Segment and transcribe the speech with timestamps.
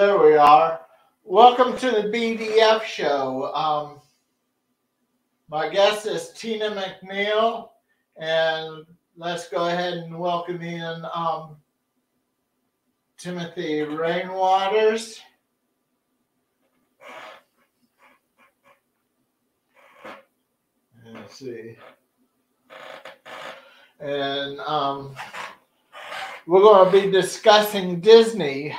[0.00, 0.80] There we are.
[1.24, 3.52] Welcome to the BDF show.
[3.54, 4.00] Um,
[5.50, 7.68] my guest is Tina McNeil,
[8.16, 8.86] and
[9.18, 11.58] let's go ahead and welcome in um,
[13.18, 15.18] Timothy Rainwaters.
[21.12, 21.76] Let's see.
[24.00, 25.14] And um,
[26.46, 28.74] we're going to be discussing Disney.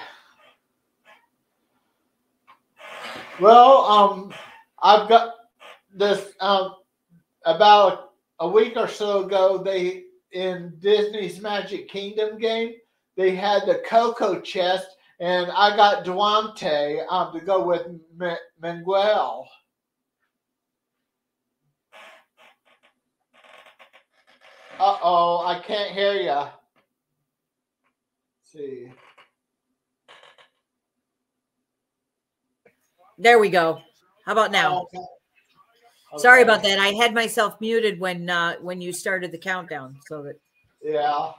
[3.40, 4.34] Well, um,
[4.84, 5.34] I've got
[5.94, 6.76] this um,
[7.46, 9.58] about a week or so ago.
[9.58, 12.74] They in Disney's Magic Kingdom game,
[13.18, 14.88] they had the Coco chest,
[15.20, 17.88] and I got Dante um, to go with
[18.22, 18.84] M-.
[24.80, 26.48] Uh oh, I can't hear you.
[28.42, 28.92] see.
[33.22, 33.80] There we go.
[34.26, 34.88] How about now?
[34.94, 35.04] Okay.
[36.18, 36.80] Sorry about that.
[36.80, 40.40] I had myself muted when uh when you started the countdown, so that
[40.82, 41.32] Yeah.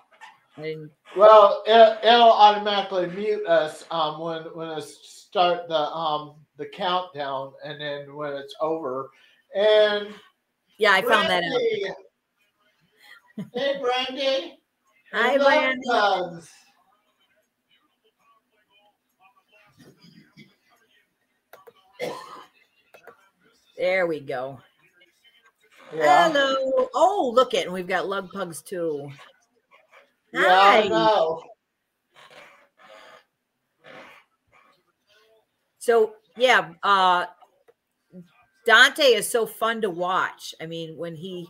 [0.57, 0.93] I didn't.
[1.17, 7.53] Well, it, it'll automatically mute us um, when when it start the um the countdown,
[7.65, 9.11] and then when it's over.
[9.57, 10.15] And
[10.79, 13.47] Yeah, I found that out.
[13.55, 14.59] Hey, Brandy.
[15.13, 15.81] Hi, Brandy.
[15.89, 16.49] bugs.
[23.77, 24.61] There we go.
[25.95, 26.31] Yeah.
[26.33, 26.89] Hello.
[26.95, 29.11] Oh, look at it, and we've got lug pugs too.
[30.35, 30.89] Hi.
[35.79, 37.27] So yeah, uh
[38.65, 40.55] Dante is so fun to watch.
[40.61, 41.49] I mean, when he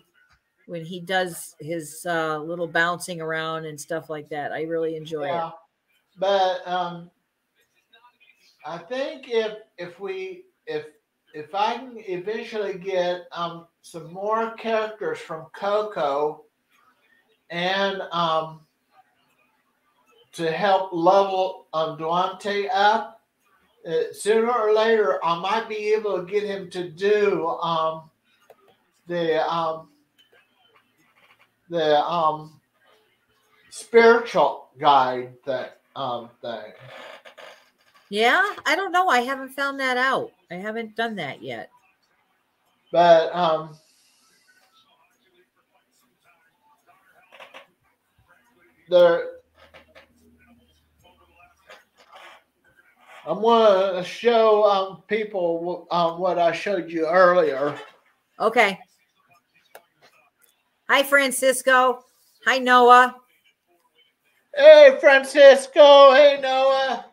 [0.67, 5.27] when he does his uh little bouncing around and stuff like that, I really enjoy
[5.27, 5.49] Yeah.
[5.49, 5.55] it.
[6.19, 7.11] But um,
[8.65, 10.87] I think if if we if
[11.35, 16.45] if I can eventually get um some more characters from Coco
[17.51, 18.61] and um
[20.33, 23.21] to help level um Dante up,
[23.87, 28.11] uh, sooner or later I might be able to get him to do um
[29.07, 29.89] the um
[31.69, 32.61] the um
[33.71, 36.73] spiritual guide that um thing.
[38.13, 39.09] Yeah, I don't know.
[39.09, 40.33] I haven't found that out.
[40.51, 41.71] I haven't done that yet.
[42.93, 43.75] But um
[48.91, 49.29] there
[53.27, 57.75] I'm gonna show um people um what I showed you earlier.
[58.39, 58.79] Okay.
[60.91, 62.05] Hi, Francisco.
[62.45, 63.17] Hi, Noah.
[64.55, 67.07] Hey Francisco, hey Noah.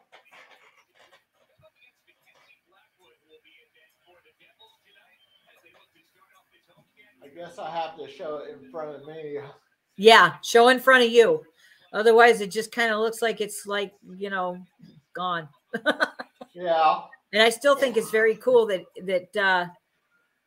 [7.40, 9.38] Guess I have to show it in front of me.
[9.96, 11.42] Yeah, show in front of you.
[11.94, 14.60] Otherwise, it just kind of looks like it's like, you know,
[15.14, 15.48] gone.
[16.56, 17.02] Yeah.
[17.32, 19.68] And I still think it's very cool that, that, uh,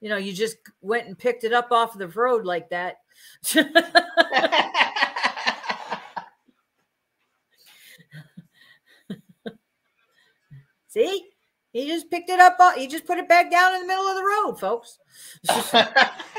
[0.01, 2.97] you know, you just went and picked it up off the road like that.
[10.89, 11.29] See?
[11.73, 12.57] He just picked it up.
[12.59, 14.99] uh, He just put it back down in the middle of the road, folks.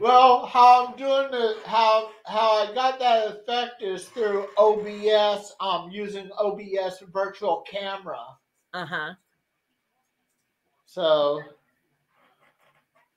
[0.00, 5.54] well, how I'm doing it, how how I got that effect is through OBS.
[5.60, 8.20] I'm um, using OBS virtual camera.
[8.72, 9.14] Uh huh.
[10.86, 11.42] So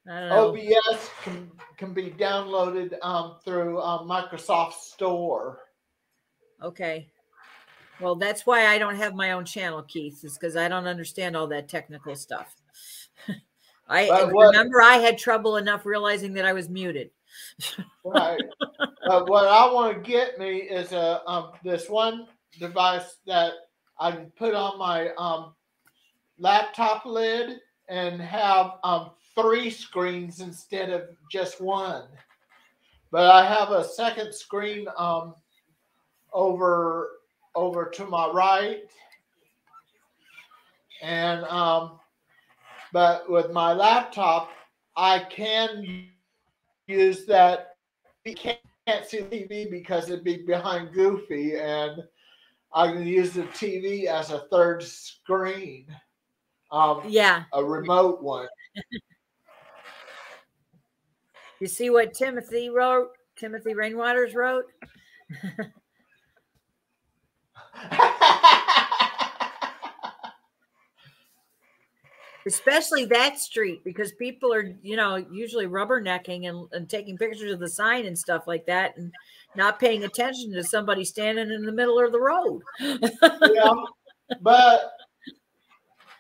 [0.07, 0.49] I don't know.
[0.49, 5.59] OBS can can be downloaded um through um, Microsoft Store.
[6.61, 7.09] Okay.
[7.99, 11.35] Well, that's why I don't have my own channel, Keith, is because I don't understand
[11.35, 12.55] all that technical stuff.
[13.89, 17.11] I But what- remember I had trouble enough realizing that I was muted.
[18.05, 18.39] Right.
[19.05, 22.25] but what I want to get me is a um this one
[22.57, 23.51] device that
[23.99, 25.53] I can put on my um
[26.39, 32.05] laptop lid and have um three screens instead of just one.
[33.11, 35.35] But I have a second screen um
[36.31, 37.09] over
[37.55, 38.83] over to my right.
[41.01, 41.99] And um
[42.93, 44.49] but with my laptop
[44.95, 46.09] I can
[46.87, 47.75] use that
[48.25, 52.01] you can't, can't see TV because it'd be behind Goofy, and
[52.73, 55.87] I can use the TV as a third screen,
[56.71, 57.43] um, Yeah.
[57.53, 58.47] a remote one.
[61.59, 63.09] You see what Timothy wrote?
[63.35, 64.65] Timothy Rainwaters wrote?
[72.47, 77.59] especially that street because people are you know usually rubbernecking and, and taking pictures of
[77.59, 79.11] the sign and stuff like that and
[79.55, 82.61] not paying attention to somebody standing in the middle of the road.
[82.79, 83.73] Yeah,
[84.41, 84.93] but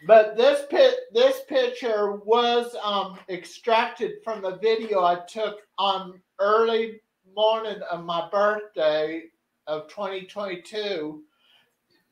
[0.05, 7.01] but this pit this picture was um extracted from the video I took on early
[7.35, 9.23] morning of my birthday
[9.67, 11.23] of 2022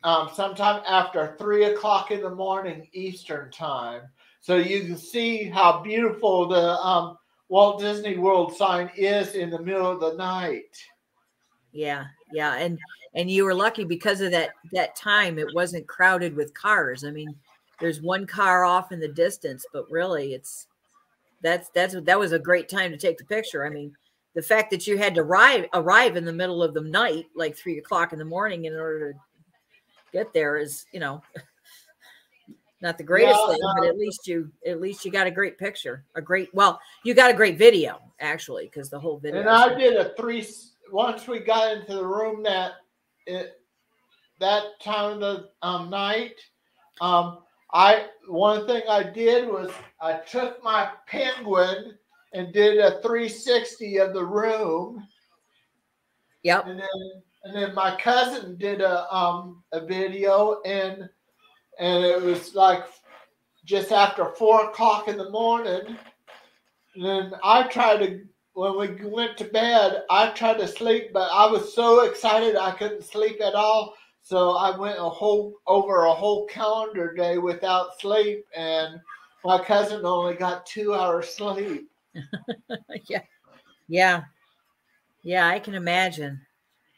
[0.06, 4.04] um, sometime after three o'clock in the morning Eastern time.
[4.40, 7.18] So you can see how beautiful the um,
[7.50, 10.78] Walt Disney World sign is in the middle of the night.
[11.74, 12.78] Yeah, yeah, and
[13.16, 15.40] and you were lucky because of that that time.
[15.40, 17.04] It wasn't crowded with cars.
[17.04, 17.36] I mean,
[17.80, 20.68] there's one car off in the distance, but really, it's
[21.42, 23.66] that's that's that was a great time to take the picture.
[23.66, 23.96] I mean,
[24.36, 27.58] the fact that you had to arrive arrive in the middle of the night, like
[27.58, 29.20] three o'clock in the morning, in order to
[30.12, 31.22] get there is, you know,
[32.82, 35.58] not the greatest Yeah, thing, but at least you at least you got a great
[35.58, 39.40] picture, a great well, you got a great video actually because the whole video.
[39.42, 40.46] And I did a three.
[40.92, 42.74] Once we got into the room that
[43.26, 43.60] it
[44.40, 46.36] that time of the um, night,
[47.02, 47.40] um,
[47.74, 51.98] I one thing I did was I took my penguin
[52.34, 55.08] and did a 360 of the room,
[56.44, 56.68] yep.
[56.68, 61.08] and then and then my cousin did a um a video and
[61.80, 62.84] and it was like
[63.66, 65.98] just after four o'clock in the morning.
[66.96, 68.22] And then I tried to
[68.54, 72.72] when we went to bed, I tried to sleep, but I was so excited I
[72.72, 73.94] couldn't sleep at all.
[74.22, 79.00] So I went a whole over a whole calendar day without sleep, and
[79.44, 81.92] my cousin only got two hours sleep.
[83.10, 83.22] yeah.
[83.88, 84.24] Yeah.
[85.22, 86.45] Yeah, I can imagine.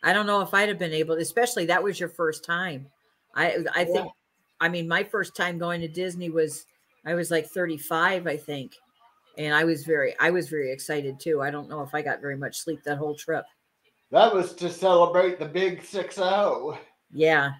[0.03, 2.87] I don't know if I'd have been able, especially that was your first time.
[3.35, 4.11] I I think Yeah.
[4.59, 6.65] I mean my first time going to Disney was
[7.05, 8.73] I was like 35, I think.
[9.37, 11.41] And I was very I was very excited too.
[11.41, 13.45] I don't know if I got very much sleep that whole trip.
[14.11, 16.77] That was to celebrate the big six zero.
[17.11, 17.51] Yeah.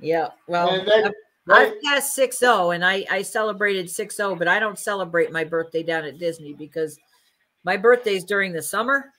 [0.00, 0.28] Yeah.
[0.48, 1.10] Well, they, they,
[1.50, 6.04] I've passed 6-0 and I, I celebrated 6-0, but I don't celebrate my birthday down
[6.04, 6.98] at Disney because
[7.64, 9.12] my birthday's during the summer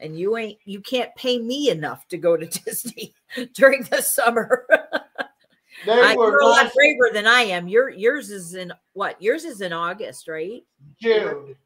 [0.00, 3.14] and you ain't you can't pay me enough to go to Disney
[3.54, 4.66] during the summer.
[5.86, 7.68] they I, were you're a lot braver than I am.
[7.68, 9.20] Your yours is in what?
[9.20, 10.62] Yours is in August, right?
[11.00, 11.56] June.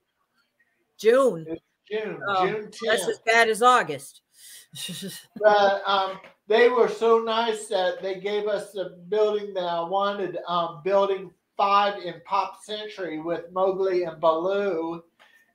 [0.98, 1.58] June.
[1.90, 4.22] June, Oh, June That's as bad as August.
[5.40, 6.18] But um,
[6.48, 11.30] they were so nice that they gave us the building that I wanted, um, building
[11.56, 15.02] five in Pop Century with Mowgli and Baloo.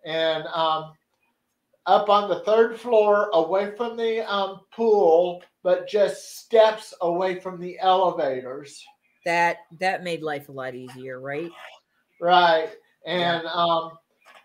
[0.05, 0.93] And um,
[1.85, 7.59] up on the third floor, away from the um, pool, but just steps away from
[7.59, 8.83] the elevators.
[9.25, 11.51] that that made life a lot easier, right?
[12.19, 12.69] Right.
[13.05, 13.91] And um,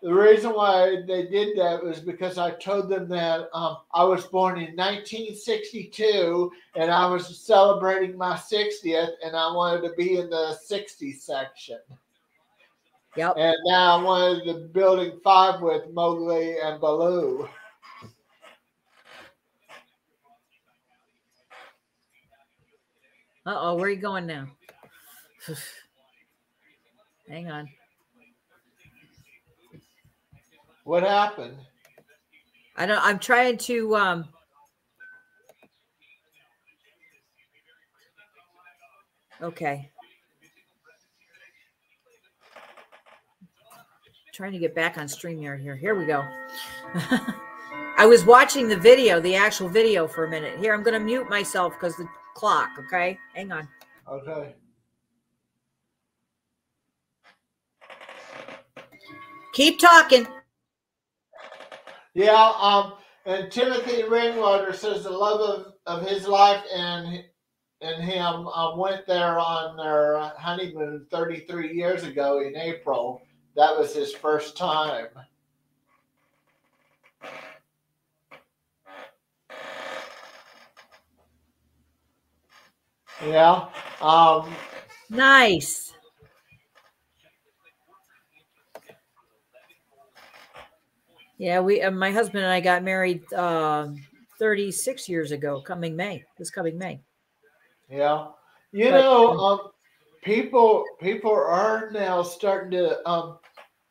[0.03, 4.25] the reason why they did that was because I told them that um, I was
[4.27, 10.31] born in 1962 and I was celebrating my 60th and I wanted to be in
[10.31, 11.79] the 60 section.
[13.17, 13.35] Yep.
[13.39, 17.49] And now I wanted the building five with Mowgli and Baloo.
[23.47, 24.49] Uh oh, where are you going now?
[27.29, 27.69] Hang on.
[30.85, 31.57] What happened?
[32.77, 34.29] I don't I'm trying to um
[39.43, 39.91] Okay.
[44.37, 45.75] Trying to get back on StreamYard here.
[45.75, 46.23] Here we go.
[47.97, 50.59] I was watching the video, the actual video for a minute.
[50.59, 53.19] Here, I'm going to mute myself because the clock, okay?
[53.35, 53.67] Hang on.
[54.07, 54.55] Okay.
[59.55, 60.27] Keep talking.
[62.13, 62.93] Yeah, um,
[63.25, 67.25] and Timothy Ringwater says the love of, of his life and
[67.81, 73.26] and him um, went there on their honeymoon 33 years ago in April.
[73.57, 75.07] That was his first time.
[83.25, 83.69] Yeah.
[84.03, 84.55] Um,
[85.09, 85.95] Nice.
[91.39, 94.03] Yeah, we uh, my husband and I got married um
[94.39, 96.25] 36 years ago coming May.
[96.39, 97.01] This coming May.
[97.91, 98.29] Yeah,
[98.73, 99.61] you But, know, um, um,
[100.23, 103.39] people people are now starting to um,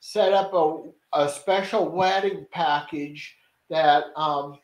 [0.08, 0.82] set up a
[1.14, 3.36] a special wedding package
[3.72, 4.60] that um,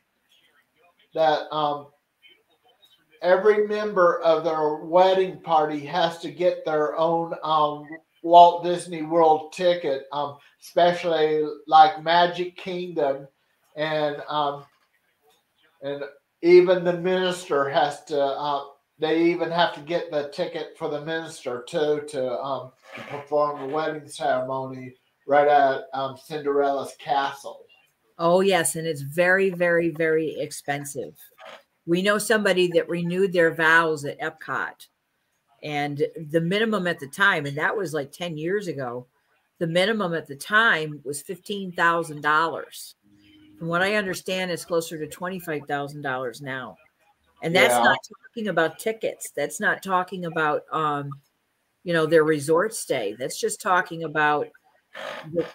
[1.15, 1.87] that um,
[3.23, 7.87] every member of their wedding party has to get their own um,
[8.21, 13.27] Walt Disney World ticket, um, especially like Magic Kingdom,
[13.75, 14.63] and um,
[15.81, 16.03] and
[16.43, 18.21] even the minister has to.
[18.21, 18.65] Uh,
[18.99, 23.59] they even have to get the ticket for the minister too to um, to perform
[23.59, 24.93] the wedding ceremony
[25.31, 27.65] right at um, Cinderella's castle.
[28.19, 31.17] Oh yes, and it's very, very, very expensive.
[31.85, 34.87] We know somebody that renewed their vows at Epcot,
[35.63, 39.07] and the minimum at the time, and that was like ten years ago.
[39.59, 42.95] The minimum at the time was fifteen thousand dollars.
[43.57, 46.75] From what I understand, it's closer to twenty five thousand dollars now,
[47.41, 47.83] and that's Yeah.
[47.83, 49.31] not talking about tickets.
[49.33, 51.09] That's not talking about um,
[51.83, 53.15] you know, their resort stay.
[53.17, 54.47] That's just talking about
[55.33, 55.45] the,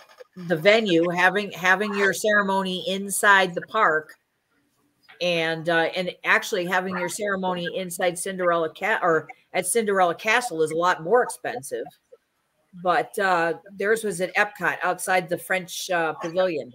[0.48, 4.14] the venue having having your ceremony inside the park
[5.20, 10.70] and uh, and actually having your ceremony inside Cinderella cat or at Cinderella Castle is
[10.70, 11.84] a lot more expensive.
[12.82, 16.72] But uh, theirs was at Epcot outside the French uh, Pavilion.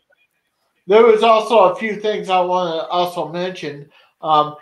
[0.88, 3.90] There was also a few things I want to also mention.
[4.22, 4.56] Um,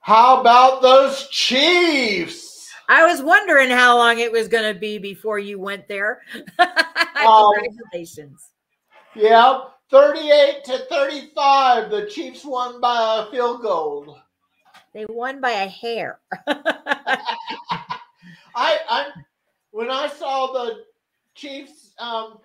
[0.00, 2.55] how about those Chiefs?
[2.88, 6.20] I was wondering how long it was going to be before you went there.
[6.58, 6.58] Um,
[7.54, 8.52] Congratulations!
[9.14, 11.90] Yeah, 38 to 35.
[11.90, 14.18] The Chiefs won by a field goal.
[14.92, 16.20] They won by a hair.
[16.46, 17.18] I,
[18.54, 19.08] I
[19.70, 20.84] when I saw the
[21.34, 22.38] Chiefs um,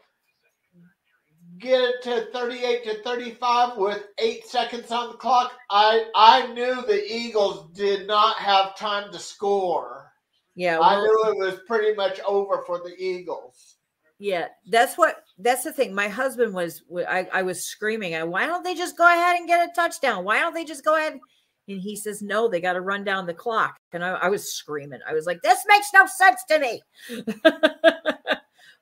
[1.60, 6.82] get it to 38 to 35 with eight seconds on the clock, I I knew
[6.82, 10.11] the Eagles did not have time to score.
[10.56, 13.78] Yeah, I knew it was pretty much over for the Eagles.
[14.20, 15.96] Yeah, that's what that's the thing.
[15.96, 19.48] My husband was I, I was screaming, I why don't they just go ahead and
[19.48, 20.24] get a touchdown?
[20.24, 21.20] Why don't they just go ahead?
[21.68, 23.80] And he says, No, they got to run down the clock.
[23.94, 25.00] And I, I was screaming.
[25.08, 26.82] I was like, This makes no sense to me.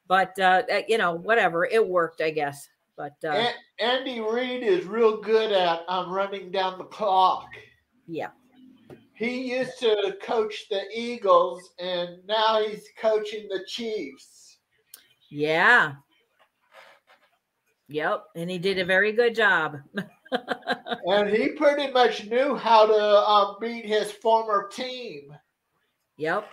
[0.08, 1.66] but uh uh, you know, whatever.
[1.66, 2.68] It worked, I guess.
[2.98, 7.48] But uh Andy Reid is real good at um, running down the clock.
[8.08, 8.30] yeah,
[9.20, 14.60] He used to coach the Eagles, and now he's coaching the Chiefs.
[15.30, 15.96] yeah.
[17.90, 18.24] Yep.
[18.36, 19.78] And he did a very good job.
[20.32, 25.36] and he pretty much knew how to um, beat his former team.
[26.18, 26.48] Yep.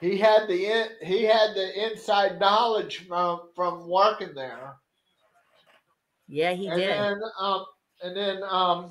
[0.00, 4.74] He had the in, he had the inside knowledge from from working there.
[6.26, 6.90] Yeah, he and did.
[6.90, 7.64] then um
[8.02, 8.90] and then um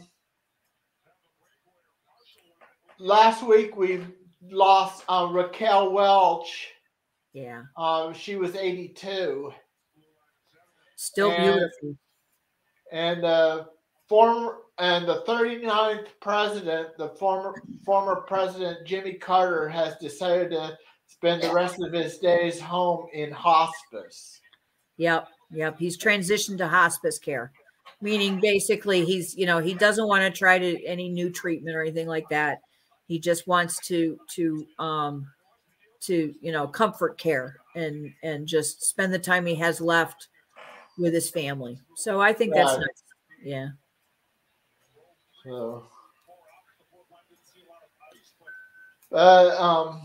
[3.00, 4.02] last week we
[4.50, 6.70] lost uh, Raquel Welch.
[7.34, 7.64] yeah.
[7.78, 9.52] Um, she was 82,
[10.96, 11.98] Still And- beautiful.
[12.92, 13.66] and uh,
[14.08, 20.78] former and the 39th president, the former former president Jimmy Carter, has decided to
[21.08, 24.40] spend the rest of his days home in hospice.
[24.98, 25.78] Yep, yep.
[25.80, 27.52] He's transitioned to hospice care,
[28.02, 31.82] meaning basically he's, you know, he doesn't want to try to any new treatment or
[31.82, 32.60] anything like that.
[33.08, 35.28] He just wants to to um
[36.02, 40.28] to you know comfort care and and just spend the time he has left
[40.98, 41.80] with his family.
[41.96, 42.82] So I think that's Right.
[42.82, 43.04] nice.
[43.44, 43.70] Yeah.
[45.44, 45.84] So,
[49.10, 50.02] but um,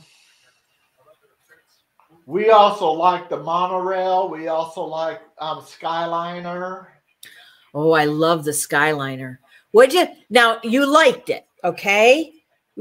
[2.26, 4.28] we also like the monorail.
[4.28, 6.86] We also like um, Skyliner.
[7.74, 9.38] Oh, I love the Skyliner.
[9.72, 10.58] Would you now?
[10.62, 12.32] You liked it, okay?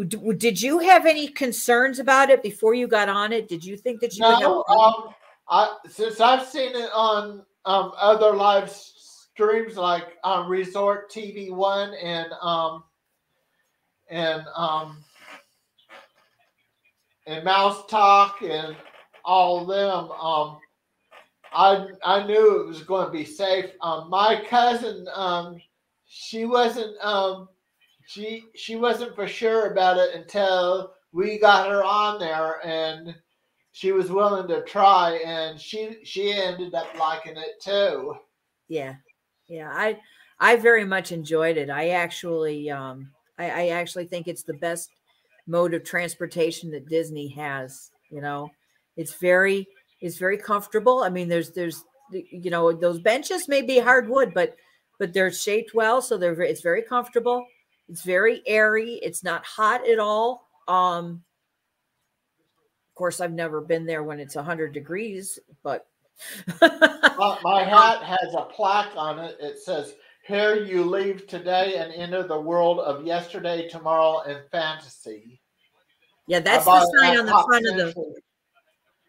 [0.08, 3.50] Did you have any concerns about it before you got on it?
[3.50, 5.14] Did you think that you No, um,
[5.50, 11.94] I since I've seen it on um other live streams like on Resort TV One
[12.02, 12.84] and um
[14.10, 15.04] and um
[17.28, 18.76] and Mouse Talk and
[19.26, 20.60] all of them, um,
[21.54, 23.72] I I knew it was going to be safe.
[23.82, 25.58] Um, my cousin, um,
[26.08, 27.50] she wasn't um
[28.12, 33.16] she she wasn't for sure about it until we got her on there and
[33.72, 38.16] she was willing to try and she she ended up liking it too.
[38.68, 38.96] Yeah.
[39.48, 39.98] Yeah i
[40.40, 41.70] i very much enjoyed it.
[41.70, 44.90] I actually um I, I actually think it's the best
[45.48, 48.50] mode of transportation that disney has you know?
[48.98, 49.68] It's very
[50.02, 51.04] it's very comfortable.
[51.04, 54.58] I mean there's there's you know those benches may be hardwood but
[55.00, 57.46] but they're shaped well so they're it's very comfortable
[57.92, 58.94] it's very airy.
[59.04, 60.48] It's not hot at all.
[60.68, 61.24] Um
[62.90, 65.88] of course i've never been there when it's 100 degrees but
[66.62, 69.38] my, my hat has a plaque on it.
[69.40, 69.96] It says
[70.28, 75.42] here you leave today and enter the world of yesterday tomorrow and fantasy.
[76.28, 78.14] Yeah that's the sign on the front of the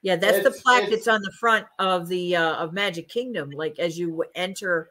[0.01, 3.51] Yeah, that's the plaque that's on the front of the uh, of Magic Kingdom.
[3.51, 4.89] Like as you enter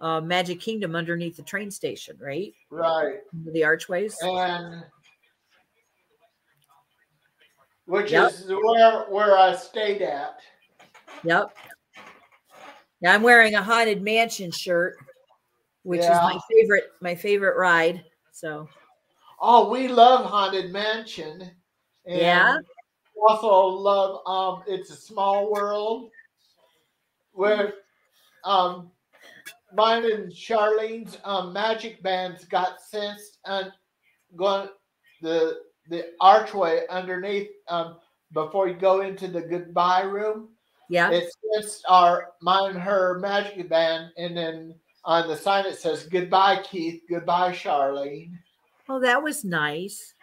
[0.00, 2.52] uh, Magic Kingdom underneath the train station, right?
[2.70, 3.20] Right.
[3.32, 4.16] The archways.
[4.22, 4.84] And
[7.86, 8.28] which Yep.
[8.28, 10.40] is where where I stayed at.
[11.24, 11.56] Yep.
[13.00, 14.96] Now I'm wearing a haunted mansion shirt,
[15.82, 18.04] which is my favorite my favorite ride.
[18.32, 18.68] So
[19.38, 21.42] Oh, we love Haunted Mansion.
[22.06, 22.56] And Yeah?
[23.28, 26.10] Also love um It's a Small World.
[27.32, 27.74] Where
[28.44, 28.90] um
[29.76, 33.70] mine and Charlene's um magic bands got sensed and
[34.34, 34.68] going
[35.22, 37.98] the the archway underneath um
[38.32, 40.48] before you go into the goodbye room.
[40.88, 41.10] yeah.
[41.10, 46.04] It sensed our mine and her magic band and then on the sign it says
[46.04, 48.32] goodbye Keith, goodbye Charlene.
[48.88, 50.14] Oh, that was nice.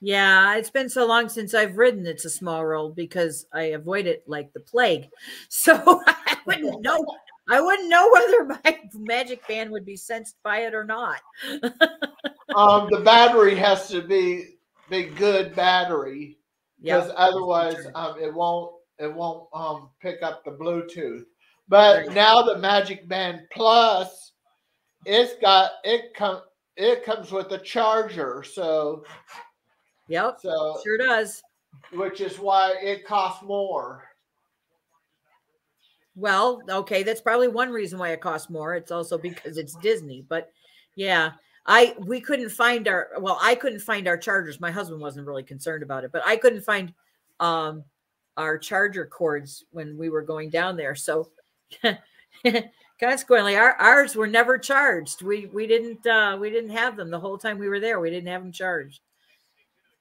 [0.00, 4.06] Yeah, it's been so long since I've ridden It's a Small World because I avoid
[4.06, 5.08] it like the plague.
[5.48, 7.02] So I wouldn't know.
[7.50, 11.20] I wouldn't know whether my magic band would be sensed by it or not.
[12.54, 14.56] um, the battery has to be
[14.90, 16.38] be good battery
[16.82, 17.14] because Yeah.
[17.16, 21.24] otherwise um, it won't it won't um, pick up the Bluetooth.
[21.68, 24.32] But now the Magic Band Plus,
[25.06, 26.42] it's got it come
[26.76, 29.04] it comes with a charger, so
[30.08, 30.40] Yep.
[30.40, 31.42] so Sure does.
[31.92, 34.04] which is why it costs more.
[36.16, 38.74] Well, okay, that's probably one reason why it costs more.
[38.74, 40.50] It's also because it's Disney, but
[40.94, 41.32] yeah,
[41.66, 44.60] I we couldn't find our well, I couldn't find our chargers.
[44.60, 46.92] My husband wasn't really concerned about it, but I couldn't find
[47.40, 47.84] um
[48.36, 50.94] our charger cords when we were going down there.
[50.94, 51.30] So
[53.00, 55.22] consequently, our ours were never charged.
[55.22, 57.98] We we didn't uh we didn't have them the whole time we were there.
[57.98, 59.00] We didn't have them charged.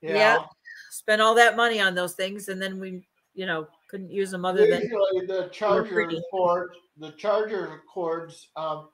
[0.02, 0.14] Yeah.
[0.14, 0.46] Yeah.
[0.92, 4.44] Spent all that money on those things and then we, you know, couldn't use them
[4.44, 6.20] other than Usually the charger pretty.
[6.32, 8.90] cord, the charger cords, um,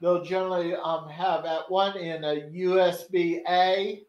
[0.00, 4.02] they'll generally um, have at one end a USB A,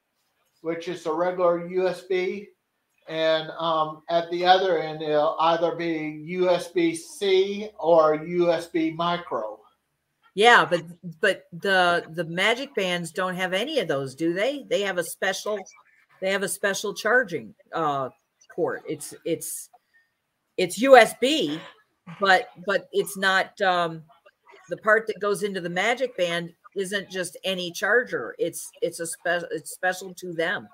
[0.61, 2.47] which is a regular USB,
[3.07, 9.59] and um, at the other end it'll either be USB C or USB micro.
[10.33, 10.85] Yeah, but
[11.21, 14.65] but the the magic bands don't have any of those, do they?
[14.67, 15.59] They have a special
[16.19, 18.09] they have a special charging uh
[18.55, 18.81] port.
[18.87, 19.69] It's it's
[20.57, 21.59] it's USB,
[22.19, 24.03] but but it's not um
[24.69, 28.35] the part that goes into the magic band isn't just any charger.
[28.39, 30.67] It's it's a special it's special to them.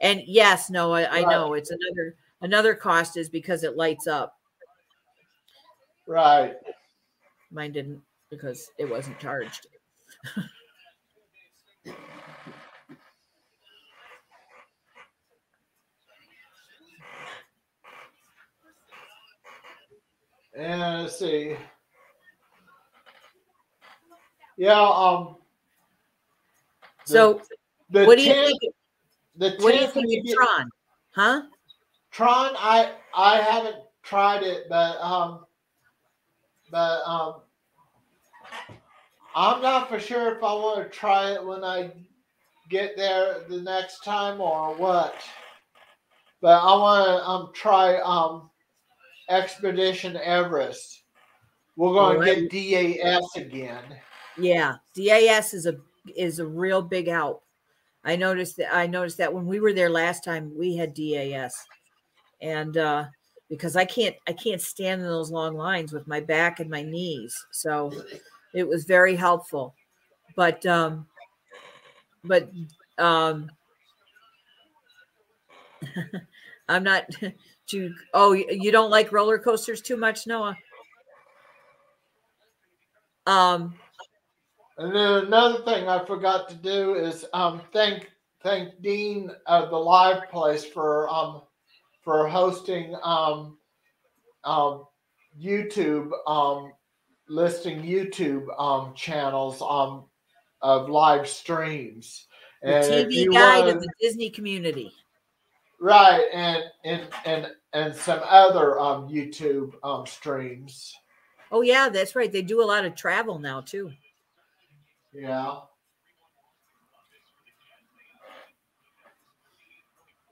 [0.00, 1.28] And yes, no, I, I Right.
[1.28, 4.38] know it's another another cost is because it lights up.
[6.06, 6.56] Right.
[7.50, 9.66] Mine didn't because it wasn't charged.
[20.56, 21.56] And let's see.
[24.56, 24.80] Yeah.
[24.80, 25.36] Um.
[27.06, 27.42] the- So
[27.90, 28.60] the what do you think?
[29.36, 30.70] The What do you think of Tron?
[31.14, 31.42] Huh?
[32.12, 35.44] Tron, I I haven't tried it, but um,
[36.70, 37.40] but um,
[39.34, 41.90] I'm not for sure if I want to try it when I
[42.70, 45.16] get there the next time or what.
[46.40, 48.50] But I want to um try um
[49.28, 51.02] Expedition Everest.
[51.76, 53.82] We're going to get DAS again.
[54.36, 55.76] Yeah, DAS is a
[56.16, 57.42] is a real big help.
[58.04, 61.54] I noticed that I noticed that when we were there last time, we had DAS,
[62.40, 63.04] and uh,
[63.48, 66.82] because I can't I can't stand in those long lines with my back and my
[66.82, 67.92] knees, so
[68.52, 69.74] it was very helpful.
[70.36, 71.06] But um,
[72.22, 72.50] but
[72.98, 73.50] um,
[76.68, 77.06] I'm not.
[77.68, 80.56] To oh, you don't like roller coasters too much, Noah?
[83.26, 83.74] Um,
[84.76, 88.10] And then another thing I forgot to do is um thank
[88.42, 91.42] thank Dean of the Live Place for um
[92.02, 93.56] for hosting um
[94.44, 94.84] um
[95.40, 96.72] YouTube um
[97.28, 100.04] listing YouTube um channels um
[100.60, 102.26] of live streams.
[102.62, 104.92] the if TV guide wanna- of the Disney community.
[105.84, 110.94] Right and and and and some other um YouTube um streams.
[111.52, 112.32] Oh yeah, that's right.
[112.32, 113.92] They do a lot of travel now too.
[115.12, 115.56] Yeah.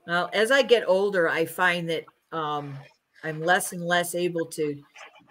[0.05, 2.75] Now, as I get older, I find that um,
[3.23, 4.75] I'm less and less able to,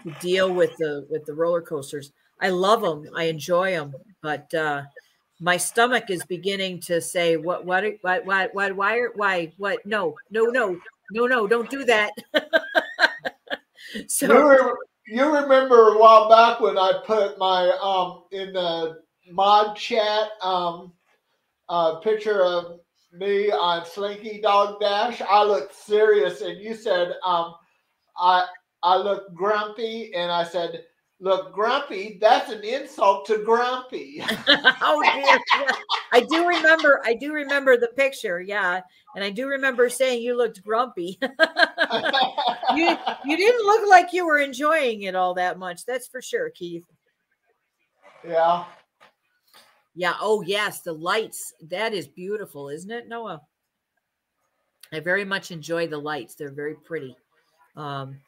[0.05, 2.13] to deal with the with the roller coasters.
[2.41, 4.83] I love them, I enjoy them, but uh,
[5.43, 7.65] my stomach is beginning to say, "What?
[7.65, 7.85] What?
[8.03, 8.25] What?
[8.25, 8.55] What?
[8.77, 8.99] Why?
[8.99, 9.53] are- Why?
[9.59, 9.85] What?
[9.85, 10.15] No!
[10.31, 10.45] No!
[10.47, 10.79] No!
[11.11, 11.27] No!
[11.27, 11.47] No!
[11.49, 12.13] Don't do that!"
[14.09, 14.75] So you, re-
[15.07, 20.95] you remember a while back when I put my um in the mod chat um
[21.69, 22.81] uh, picture of
[23.13, 25.21] me on Slinky Dog Dash.
[25.21, 27.55] I looked serious, and you said um
[28.17, 28.47] I
[28.83, 30.85] I look grumpy, and I said
[31.23, 32.19] look grumpy.
[32.21, 34.23] That's an insult to grumpy.
[34.49, 35.67] oh dear.
[36.13, 38.81] I do remember I do remember the picture, yeah.
[39.15, 41.19] And I do remember saying you looked grumpy.
[42.75, 45.87] you you didn't look like you were enjoying it all that much.
[45.87, 46.85] That's for sure, Keith.
[48.27, 48.65] yeah.
[49.95, 50.15] Yeah.
[50.21, 50.81] Oh, yes.
[50.81, 51.53] The lights.
[51.69, 53.43] That is beautiful, isn't it, Noah?
[54.93, 56.35] I very much enjoy the lights.
[56.35, 57.17] They're very pretty.
[57.77, 58.19] Um,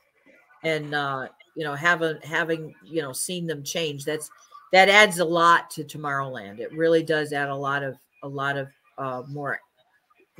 [0.63, 4.31] and uh, you know, having having you know seen them change, that's
[4.73, 6.59] that adds a lot to Tomorrowland.
[6.59, 9.61] It really does add a lot of a lot of uh, more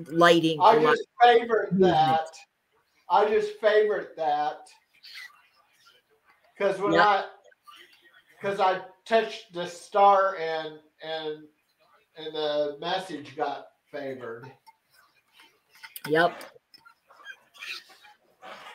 [0.09, 0.61] lighting.
[0.61, 2.29] I just favored that.
[3.09, 4.69] I just favored that
[6.57, 7.05] because when Yeah.
[7.05, 7.25] I
[8.41, 11.45] because I touched the star and and
[12.17, 14.51] and the message got favored.
[16.09, 16.43] Yep.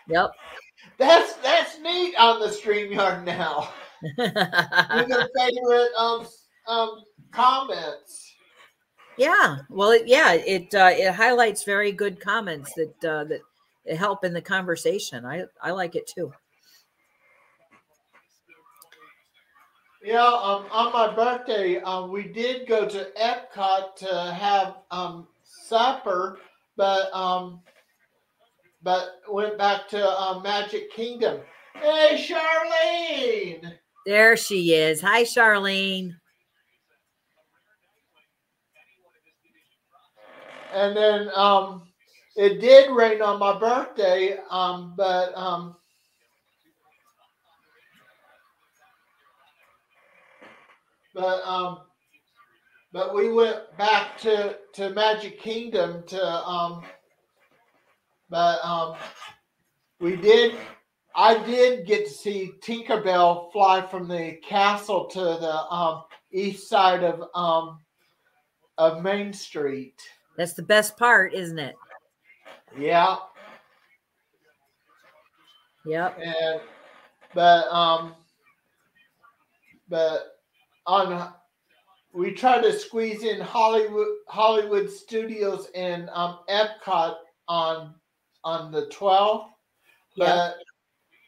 [0.07, 0.31] Yep.
[0.99, 3.69] That's that's neat on the StreamYard now.
[4.01, 6.27] You can favorite um
[6.67, 8.33] um comments.
[9.17, 14.23] Yeah, well, it, yeah, it uh, it highlights very good comments that uh, that help
[14.23, 15.25] in the conversation.
[15.25, 16.33] I I like it too.
[20.01, 26.39] Yeah, um, on my birthday, um, we did go to Epcot to have um, supper,
[26.77, 27.59] but um,
[28.81, 31.41] but went back to um, Magic Kingdom.
[31.75, 33.73] Hey, Charlene!
[34.05, 35.01] There she is.
[35.01, 36.15] Hi, Charlene.
[40.73, 41.83] And then um,
[42.35, 45.75] it did rain on my birthday, um, but um,
[51.13, 51.79] but um,
[52.93, 56.83] but we went back to to Magic Kingdom to um,
[58.29, 58.95] but um,
[59.99, 60.55] we did.
[61.15, 67.03] I did get to see Tinkerbell fly from the castle to the um, east side
[67.03, 67.79] of um,
[68.77, 69.99] of Main Street.
[70.37, 71.75] That's the best part, isn't it?
[72.77, 73.17] Yeah,
[75.85, 76.19] Yep.
[76.23, 76.61] and
[77.33, 78.15] but um,
[79.89, 80.37] but
[80.85, 81.33] on
[82.13, 87.15] we tried to squeeze in Hollywood Hollywood Studios and um, Epcot
[87.47, 87.95] on
[88.43, 89.51] on the twelfth,
[90.15, 90.51] Yeah.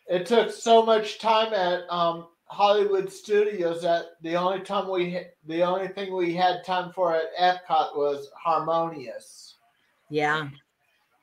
[0.08, 5.22] but it took so much time at um, Hollywood Studios that the only time we
[5.48, 9.56] the only thing we had time for at Epcot was Harmonious.
[10.10, 10.50] Yeah.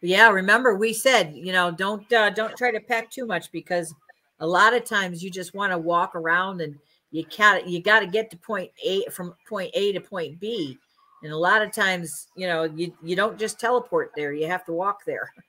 [0.01, 0.31] Yeah.
[0.31, 3.95] Remember, we said, you know, don't uh, don't try to pack too much because
[4.41, 6.79] a lot of times you just want to walk around and
[7.11, 7.67] you can't.
[7.67, 10.79] You got to get to point A from point A to point B,
[11.23, 14.33] and a lot of times, you know, you you don't just teleport there.
[14.33, 15.31] You have to walk there.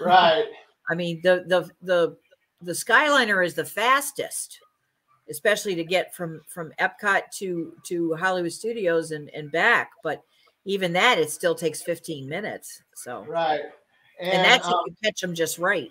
[0.00, 0.46] Right.
[0.90, 2.16] I mean, the the the
[2.62, 4.58] the Skyliner is the fastest,
[5.30, 9.90] especially to get from from Epcot to to Hollywood Studios and and back.
[10.02, 10.22] But
[10.64, 12.82] even that, it still takes 15 minutes.
[12.94, 13.62] So, right.
[14.20, 15.90] and, that's um, if you catch them just right.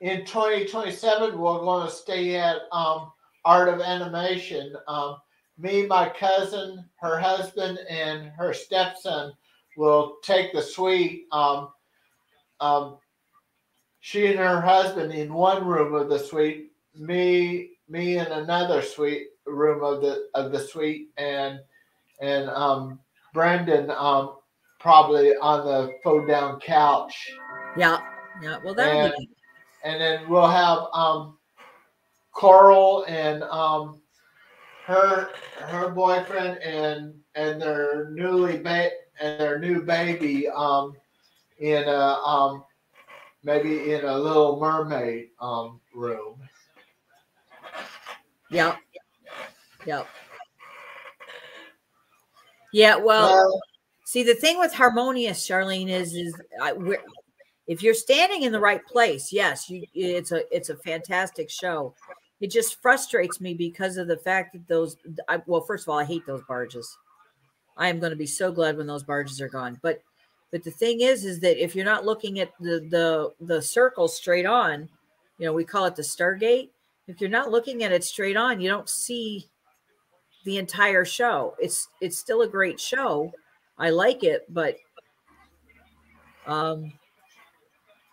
[0.00, 3.12] in 2027 we're going to stay at um,
[3.44, 5.16] art of animation um,
[5.56, 9.32] me my cousin her husband and her stepson
[9.76, 11.70] will take the suite um,
[12.60, 12.98] um,
[14.04, 19.28] she and her husband in one room of the suite me me in another suite
[19.46, 21.58] room of the of the suite and
[22.20, 23.00] and um,
[23.32, 24.36] brendan um,
[24.78, 27.16] probably on the fold down couch
[27.78, 27.98] Yeah,
[28.42, 28.58] yeah.
[28.62, 29.28] Well, that and- be
[29.84, 31.38] and then we'll have um
[32.32, 34.02] Coral and um
[34.84, 40.94] her her boyfriend and and their newly ba- and their new baby um
[41.58, 42.02] in a
[42.34, 42.64] um
[43.44, 46.40] maybe in a little mermaid um room.
[48.50, 48.76] yeah,
[49.86, 50.08] Yep.
[52.72, 52.96] yeah.
[52.96, 53.60] Well, Well,
[54.06, 57.02] See, the thing with harmonious, Charlene, is is I, we're,
[57.66, 61.94] if you're standing in the right place, yes, you it's a it's a fantastic show.
[62.40, 64.96] It just frustrates me because of the fact that those.
[65.28, 66.96] I, well, first of all, I hate those barges.
[67.76, 69.78] I am going to be so glad when those barges are gone.
[69.82, 70.02] But
[70.54, 74.06] but the thing is, is that if you're not looking at the the the circle
[74.06, 74.88] straight on,
[75.36, 76.68] you know, we call it the Stargate.
[77.08, 79.48] If you're not looking at it straight on, you don't see
[80.44, 81.56] the entire show.
[81.58, 83.32] It's it's still a great show.
[83.78, 84.76] I like it, but
[86.46, 86.92] um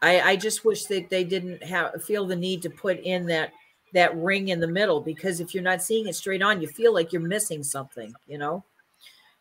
[0.02, 3.52] I, I just wish that they didn't have feel the need to put in that
[3.94, 6.92] that ring in the middle because if you're not seeing it straight on, you feel
[6.92, 8.64] like you're missing something, you know.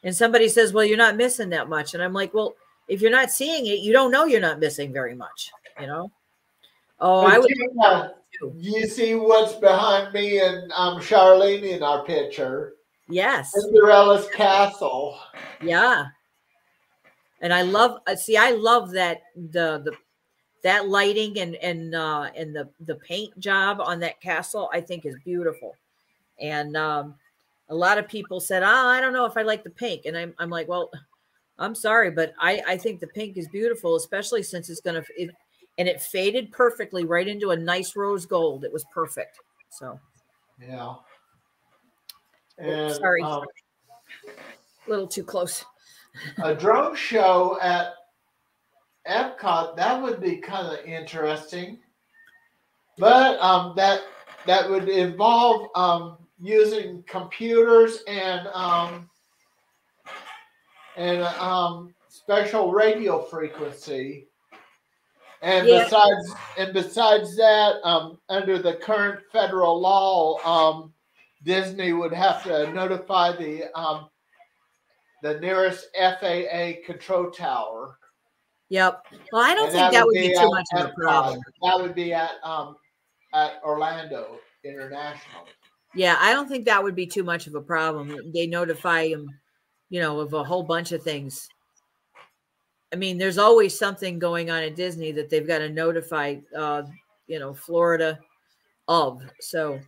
[0.05, 2.57] And somebody says, "Well, you're not missing that much," and I'm like, "Well,
[2.91, 6.11] if you're not seeing it, you don't know you're not missing very much, you know."
[6.99, 7.49] Oh, But I would.
[8.43, 12.75] you, you see what's behind me and um, Charlene in our picture.
[13.09, 13.53] Yes.
[13.53, 15.19] Cinderella's castle.
[15.63, 16.07] Yeah.
[17.41, 19.93] And I love uh, see I love that the the
[20.63, 25.07] that lighting and and uh and the the paint job on that castle I think
[25.07, 25.75] is beautiful.
[26.39, 27.15] And um
[27.71, 30.17] a lot of people said, "Oh, I don't know if I like the pink." And
[30.17, 30.91] I'm I'm like, "Well,
[31.61, 35.05] I'm sorry, but I I think the pink is beautiful, especially since it's going to
[35.17, 35.31] it
[35.79, 38.65] and it faded perfectly right into a nice rose gold.
[38.65, 39.39] It was perfect."
[39.71, 40.01] So,
[40.61, 40.95] Yeah.
[42.59, 43.23] And sorry.
[43.23, 43.45] um,
[44.27, 45.65] a little too close.
[46.43, 47.95] a drone show at
[49.07, 51.79] Epcot that would be kind of interesting,
[52.99, 54.03] but um, that
[54.47, 59.09] that would involve um, using computers and um,
[61.01, 64.29] and um, special radio frequency.
[65.43, 65.85] And Yeah.
[65.85, 70.93] besides, and besides that, um, under the current federal law, um,
[71.43, 74.11] Disney would have to notify the um,
[75.23, 77.99] the nearest FAA control tower.
[78.69, 79.03] Yep.
[79.33, 81.41] Well, I don't And think that would be at too much of a problem.
[81.63, 82.77] That would be at um
[83.33, 85.47] at Orlando International.
[85.95, 88.33] Yeah, I don't think that would be too much of a problem.
[88.33, 89.40] They notify him,
[89.91, 91.49] you know, of a whole bunch of things.
[92.93, 96.83] I mean, there's always something going on at Disney that they've got to notify, uh,
[97.29, 98.19] you know, Florida
[98.89, 99.23] of.
[99.41, 99.79] So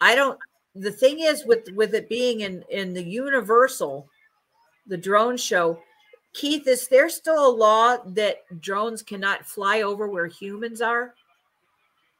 [0.00, 0.38] I don't.
[0.74, 4.08] The thing is, with with it being in in the Universal,
[4.88, 5.78] the drone show,
[6.32, 11.14] Keith, is there still a law that drones cannot fly over where humans are,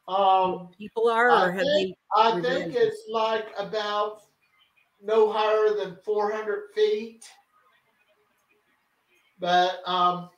[0.06, 2.22] Um, people are, I have think- they?
[2.22, 4.22] I think it's like about
[5.04, 7.24] no higher than 400 feet.
[9.38, 10.30] But um,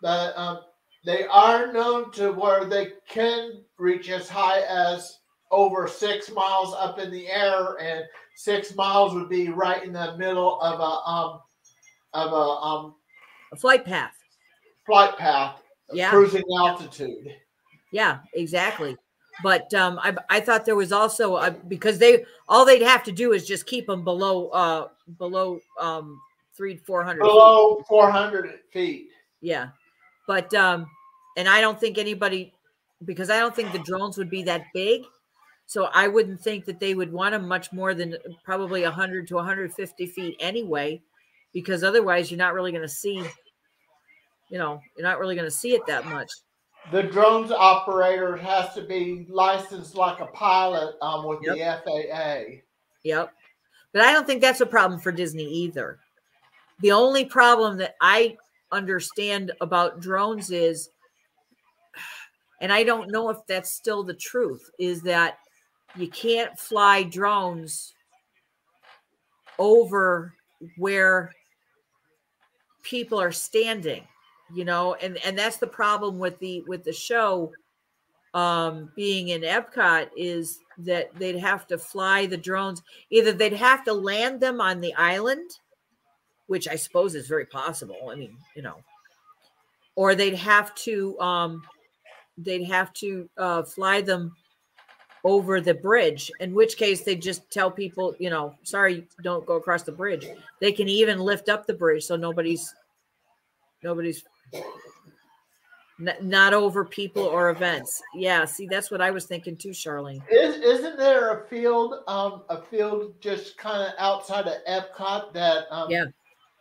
[0.00, 0.60] but um,
[1.04, 6.98] they are known to where they can reach as high as over six miles up
[6.98, 8.04] in the air, and
[8.36, 11.40] six miles would be right in the middle of a um
[12.12, 12.94] of a um
[13.52, 14.14] A flight path.
[14.86, 16.10] flight path, Yeah.
[16.10, 17.34] cruising altitude.
[17.90, 18.96] Yeah, exactly.
[19.42, 23.12] But um, I I thought there was also a, because they all they'd have to
[23.12, 26.20] do is just keep them below uh below um
[26.56, 27.22] three four hundred.
[27.22, 29.08] Below 400 feet.
[29.40, 29.68] Yeah,
[30.26, 30.86] but um,
[31.36, 32.52] and I don't think anybody
[33.04, 35.02] because I don't think the drones would be that big,
[35.66, 39.34] so I wouldn't think that they would want them much more than probably hundred to
[39.34, 41.02] one hundred fifty feet anyway,
[41.52, 43.22] because otherwise you're not really going to see.
[44.50, 46.30] You know, you're not really going to see it that much.
[46.90, 52.60] The drones operator has to be licensed like a pilot um, with the FAA.
[53.04, 53.32] Yep.
[53.92, 55.98] But I don't think that's a problem for Disney either.
[56.80, 58.36] The only problem that I
[58.72, 60.90] understand about drones is,
[62.60, 65.38] and I don't know if that's still the truth, is that
[65.96, 67.94] you can't fly drones
[69.58, 70.34] over
[70.76, 71.32] where
[72.82, 74.06] people are standing
[74.52, 77.52] you know and and that's the problem with the with the show
[78.34, 82.82] um being in epcot is that they'd have to fly the drones.
[83.10, 85.50] Either they'd have to land them on the island
[86.46, 88.76] which i suppose is very possible i mean you know
[89.96, 91.62] or they'd have to um
[92.36, 94.34] they'd have to uh fly them
[95.24, 99.54] over the bridge in which case they just tell people you know sorry don't go
[99.54, 100.26] across the bridge.
[100.60, 102.74] They can even lift up the bridge so nobody's
[103.82, 104.22] nobody's
[106.00, 110.22] n- not over people or events yeah see that's what i was thinking too charlene
[110.30, 115.64] Is, isn't there a field, um, a field just kind of outside of Epcot that,
[115.70, 116.06] um, Yeah.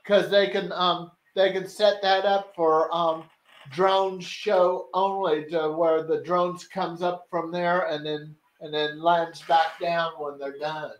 [0.03, 3.23] because they can, um, they can set that up for um,
[3.71, 9.01] drone show only, to where the drones comes up from there and then and then
[9.01, 10.91] lands back down when they're done.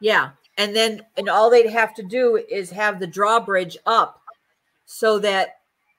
[0.00, 0.30] Yeah.
[0.58, 4.20] And then, and all they'd have to do is have the drawbridge up
[4.86, 5.57] so that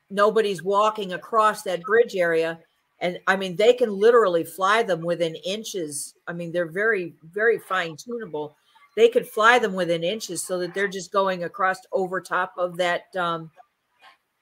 [0.10, 2.60] nobody's walking across that bridge area.
[3.02, 6.16] And I mean, they can literally fly them within inches.
[6.28, 8.56] I mean, they're very, very fine tunable.
[8.96, 12.76] They could fly them within inches so that they're just going across over top of
[12.78, 13.50] that, um,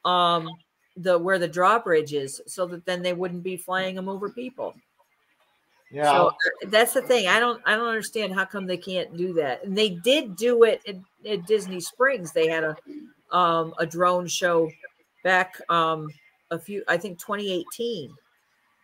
[0.06, 0.49] um,
[0.95, 4.73] the where the drawbridge is, so that then they wouldn't be flying them over people.
[5.91, 6.12] Yeah.
[6.12, 6.32] So uh,
[6.69, 7.27] that's the thing.
[7.27, 9.63] I don't I don't understand how come they can't do that.
[9.63, 10.95] And they did do it at,
[11.30, 12.32] at Disney Springs.
[12.32, 12.75] They had a
[13.32, 14.69] um a drone show
[15.28, 16.08] back um
[16.52, 18.16] a few, I think 2018,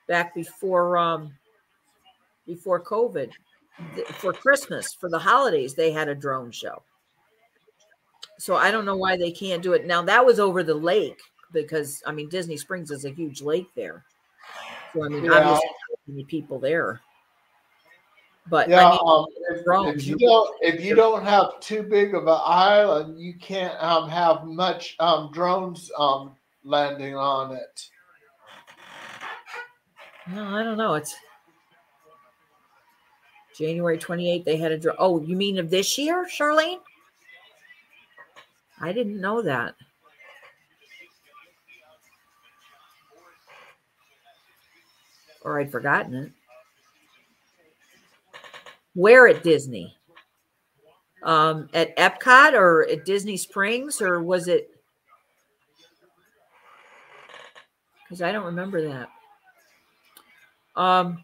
[0.10, 1.32] back before um
[2.46, 3.32] before COVID,
[4.20, 6.84] for Christmas, for the holidays, they had a drone show.
[8.38, 10.02] So I don't know why they can't do it now.
[10.02, 11.22] That was over the lake
[11.54, 14.04] because I mean Disney Springs is a huge lake there.
[14.94, 15.38] So I mean, Yeah.
[15.38, 15.70] obviously
[16.08, 17.00] many people there.
[18.50, 21.82] But Yeah, I mean, um, if, if you you- don't if you don't have too
[21.84, 27.90] big of an island, you can't um, have much um, drones um, landing on it.
[30.34, 30.96] no, I don't know.
[30.96, 31.16] It's
[33.58, 34.44] January 28th.
[34.44, 34.96] They had a drone.
[35.00, 36.80] Oh, you mean of this year, Charlene?
[38.82, 39.76] I didn't know that.
[45.44, 46.32] Or I'd forgotten it.
[48.94, 49.96] Where at Disney?
[51.24, 54.70] Um, at Epcot or at Disney Springs, or was it?
[58.04, 59.10] Because I don't remember that.
[60.76, 61.24] Um,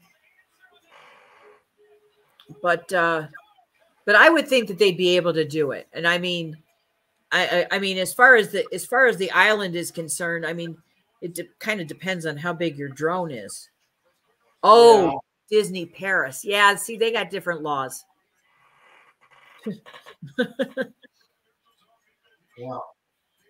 [2.62, 3.27] but uh,
[4.05, 6.58] but I would think that they'd be able to do it, and I mean,
[7.32, 10.45] I I, I mean, as far as the as far as the island is concerned,
[10.45, 10.77] I mean,
[11.21, 13.69] it de- kind of depends on how big your drone is.
[14.63, 16.75] Oh, Disney Paris, yeah.
[16.75, 18.05] See, they got different laws.
[22.57, 22.77] Yeah.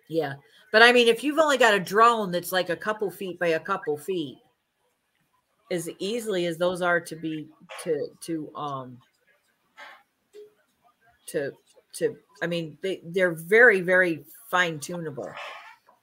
[0.08, 0.34] Yeah.
[0.72, 3.48] But I mean, if you've only got a drone that's like a couple feet by
[3.48, 4.38] a couple feet,
[5.70, 7.48] as easily as those are to be
[7.84, 8.98] to to um
[11.26, 11.52] to
[11.94, 15.32] to I mean they they're very very fine tunable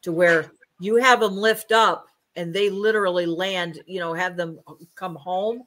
[0.03, 4.59] to where you have them lift up and they literally land, you know, have them
[4.95, 5.63] come home,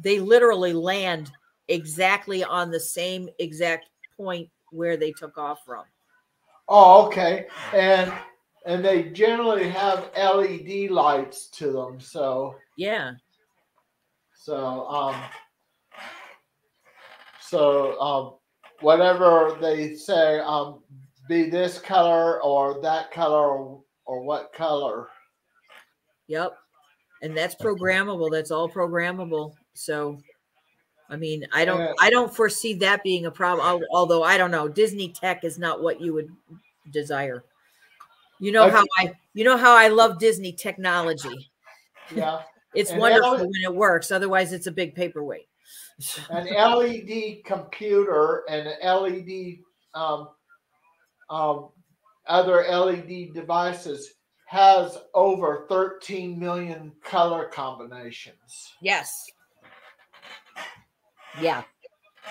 [0.00, 1.30] they literally land
[1.68, 5.84] exactly on the same exact point where they took off from.
[6.68, 7.46] Oh, okay.
[7.74, 8.12] And
[8.66, 13.12] and they generally have LED lights to them, so Yeah.
[14.34, 15.16] so um
[17.40, 18.34] so um
[18.80, 20.82] whatever they say um
[21.28, 25.08] be this color or that color or, or what color.
[26.26, 26.56] Yep.
[27.22, 28.30] And that's programmable.
[28.30, 29.54] That's all programmable.
[29.78, 30.20] So
[31.08, 31.92] I mean, I don't Yeah.
[32.00, 33.82] I don't foresee that being a problem.
[33.92, 36.30] Although I don't know, Disney tech is not what you would
[36.90, 37.44] desire.
[38.40, 41.50] You know how I you know how I love Disney technology.
[42.14, 42.42] Yeah.
[42.74, 44.12] It's And wonderful when it works.
[44.12, 45.48] Otherwise, it's a big paperweight.
[46.30, 49.60] An LED computer and an LED
[49.94, 50.28] um,
[51.30, 51.70] um,
[52.26, 54.12] other LED devices
[54.44, 58.74] has over 13 million color combinations.
[58.82, 59.30] Yes.
[61.42, 61.62] Yeah.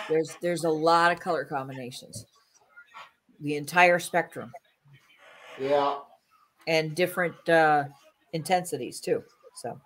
[0.09, 2.25] There's there's a lot of color combinations.
[3.41, 4.51] The entire spectrum
[5.59, 5.99] Yeah,
[6.65, 7.85] and different uh
[8.33, 9.23] intensities too.
[9.61, 9.79] So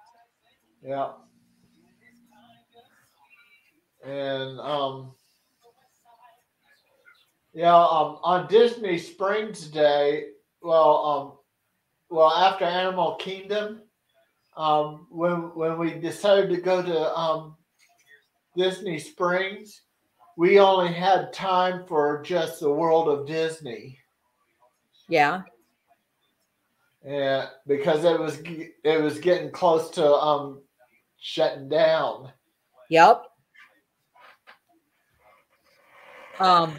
[0.83, 1.11] yeah.
[4.05, 5.13] And um
[7.53, 10.29] yeah, um on Disney Springs Day,
[10.61, 11.37] well um
[12.09, 13.81] well after Animal Kingdom,
[14.55, 17.57] um when when we decided to go to um
[18.55, 19.81] Disney Springs,
[20.37, 23.97] we only had time for just the world of Disney.
[25.07, 25.41] yeah.
[27.03, 30.61] Yeah, because it was it was getting close to um
[31.19, 32.31] shutting down.
[32.89, 33.23] Yep.
[36.39, 36.77] Um,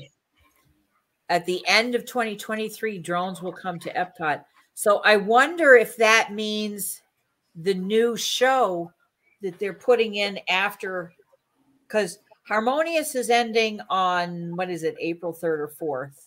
[1.28, 4.44] at the end of 2023, drones will come to Epcot.
[4.74, 7.02] So I wonder if that means
[7.54, 8.92] the new show
[9.40, 11.12] that they're putting in after,
[11.92, 12.18] because
[12.48, 16.26] Harmonious is ending on what is it, April 3rd or 4th.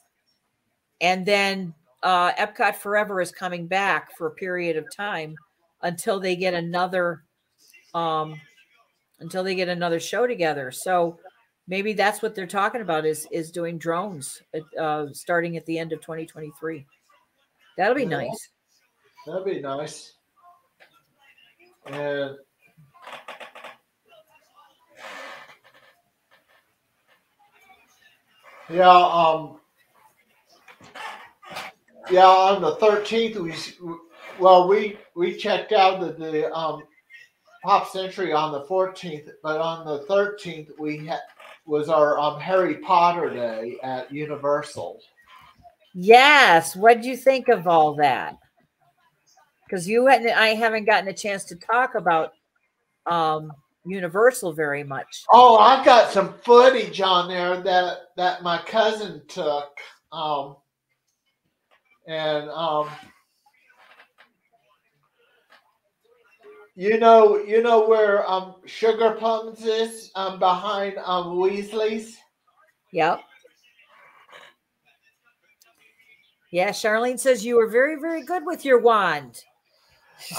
[1.01, 5.35] And then uh, Epcot Forever is coming back for a period of time
[5.81, 7.23] until they get another
[7.93, 8.39] um,
[9.19, 10.71] until they get another show together.
[10.71, 11.17] So
[11.67, 14.41] maybe that's what they're talking about is is doing drones
[14.79, 16.85] uh, starting at the end of 2023.
[17.77, 18.09] That'll be Yeah.
[18.09, 18.49] nice.
[19.25, 20.13] That'd be nice.
[21.87, 22.37] And
[28.69, 29.59] yeah, um,
[32.09, 33.53] yeah, on the thirteenth, we
[34.39, 36.83] well, we we checked out the, the um
[37.63, 41.21] Pop Century on the fourteenth, but on the thirteenth, we had
[41.65, 44.99] was our um Harry Potter day at Universal.
[45.93, 46.75] Yes.
[46.75, 48.37] What do you think of all that?
[49.65, 52.33] Because you hadn't, I haven't gotten a chance to talk about
[53.05, 53.51] um,
[53.85, 55.23] Universal very much.
[55.31, 59.77] Oh, I got some footage on there that that my cousin took,
[60.11, 60.57] um,
[62.07, 62.89] and um,
[66.75, 72.17] you know, you know where um Sugar Plums is um behind um Weasley's.
[72.91, 73.21] Yep.
[76.51, 79.43] Yeah, Charlene says you were very, very good with your wand.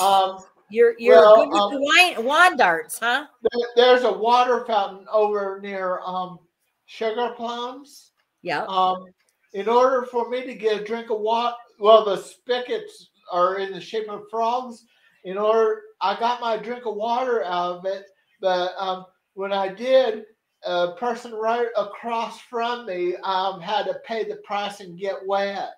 [0.01, 0.39] Um,
[0.71, 3.27] You're you're Well, good with um, the wine, wand darts, huh?
[3.43, 6.39] there- there's a water fountain over near um
[6.87, 8.13] Sugar Plums.
[8.43, 8.65] Yeah.
[8.65, 9.07] Um,
[9.55, 13.73] in order for me to get a drink of water, well, the spigots are in
[13.73, 14.85] the shape of frogs.
[15.25, 18.05] In order, I got my drink of water out of it,
[18.41, 20.25] but um, when I did,
[20.65, 25.75] a person right across from me um, had to pay the price and get wet.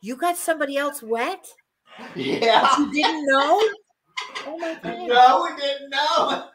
[0.00, 1.46] You got somebody else wet?
[2.14, 2.78] Yeah.
[2.78, 3.68] You didn't know?
[4.46, 5.08] Oh my god.
[5.08, 6.48] No, we didn't know.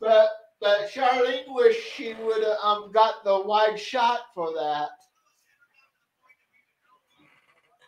[0.00, 0.28] But
[0.60, 4.88] but Charlene wished she would have um, got the wide shot for that.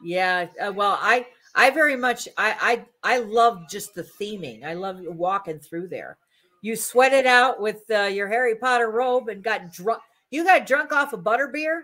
[0.03, 0.47] Yeah.
[0.61, 4.65] Uh, well, I I very much I I I love just the theming.
[4.65, 6.19] I love walking through there.
[6.63, 10.03] You sweated out with uh, your Harry Potter robe and got drunk.
[10.31, 11.83] You got drunk off a of butterbeer.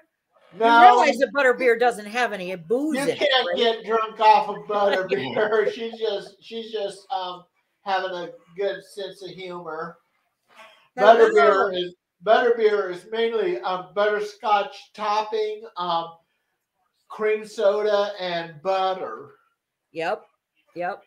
[0.59, 3.19] You No, realize that butterbeer doesn't have any booze you in it.
[3.19, 3.57] can't right?
[3.57, 5.73] get drunk off of butterbeer.
[5.75, 7.45] she's just she's just um
[7.83, 9.99] having a good sense of humor.
[10.97, 11.15] Hello.
[11.31, 11.95] Butterbeer is
[12.25, 16.07] butterbeer is mainly um, butterscotch topping, um,
[17.09, 19.33] cream soda, and butter.
[19.93, 20.23] Yep.
[20.75, 21.03] Yep.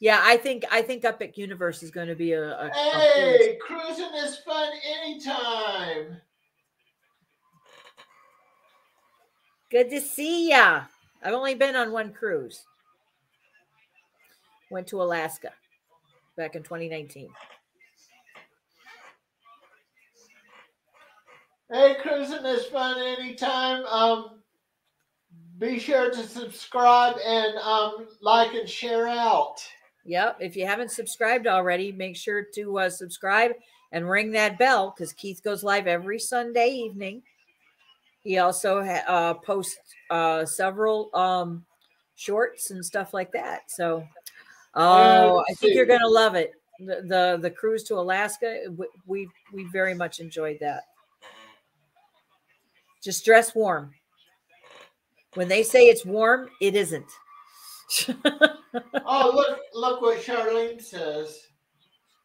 [0.00, 3.58] Yeah, I think I think Epic Universe is going to be a, a, a Hey,
[3.60, 4.70] cruising is fun
[5.02, 6.20] anytime.
[9.74, 10.82] Good to see ya.
[11.20, 12.64] I've only been on one cruise.
[14.70, 15.50] Went to Alaska
[16.36, 17.28] back in 2019.
[21.72, 23.84] Hey, cruising is fun anytime.
[23.86, 24.42] Um,
[25.58, 29.56] be sure to subscribe and um, like and share out.
[30.04, 30.36] Yep.
[30.38, 33.50] If you haven't subscribed already, make sure to uh, subscribe
[33.90, 37.22] and ring that bell because Keith goes live every Sunday evening.
[38.24, 39.78] He also ha- uh, posts
[40.10, 41.64] uh, several um,
[42.16, 43.70] shorts and stuff like that.
[43.70, 44.06] So,
[44.74, 46.52] oh, I think you're going to love it.
[46.80, 48.64] The, the the cruise to Alaska,
[49.06, 50.82] we we very much enjoyed that.
[53.02, 53.92] Just dress warm.
[55.34, 57.06] When they say it's warm, it isn't.
[59.04, 61.48] Oh, look, look what Charlene says.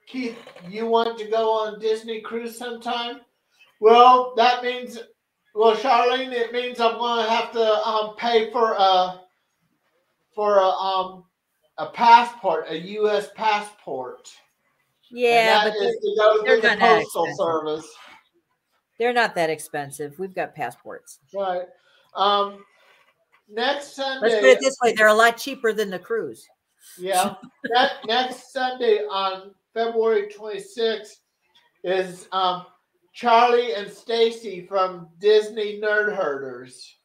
[0.08, 0.38] Keith,
[0.68, 3.22] you want to go on Disney cruise sometime?
[3.80, 5.00] Well, that means,
[5.60, 9.20] well, Charlene, it means I'm going to have to um, pay for a
[10.34, 11.26] for a um
[11.78, 13.28] a passport, a U.S.
[13.36, 14.30] passport.
[15.12, 17.36] yeah, but they're, to go they're through the postal expensive.
[17.38, 17.93] service.
[18.97, 20.18] they're not that expensive.
[20.18, 21.20] We've got passports.
[21.34, 21.64] Right.
[22.16, 22.64] Um,
[23.49, 24.30] next Sunday.
[24.30, 26.47] Let's put it this way: they're a lot cheaper than the cruise.
[26.97, 27.34] Yeah.
[27.74, 31.18] that next Sunday on February 26th
[31.84, 32.66] is um,
[33.20, 36.96] Charlie and Stacy from Disney Nerd Herders.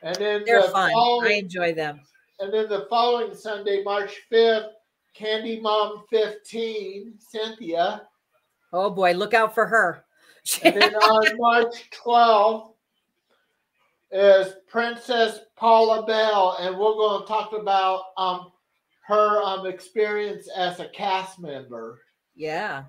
[0.00, 0.92] And then They're the fun.
[0.94, 2.00] I enjoy them.
[2.38, 4.68] and then the following Sunday, March 5th,
[5.12, 8.02] Candy Mom 15, Cynthia.
[8.72, 10.04] Oh boy, look out for her.
[10.62, 12.74] And then on March 12th
[14.12, 18.52] is Princess Paula Bell, and we're going to talk about um,
[19.02, 22.02] her um, experience as a cast member.
[22.36, 22.84] yeah.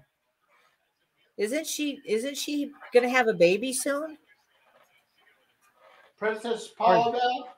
[1.41, 2.03] Isn't she?
[2.05, 4.15] Isn't she gonna have a baby soon?
[6.19, 7.49] Princess Paula Bell?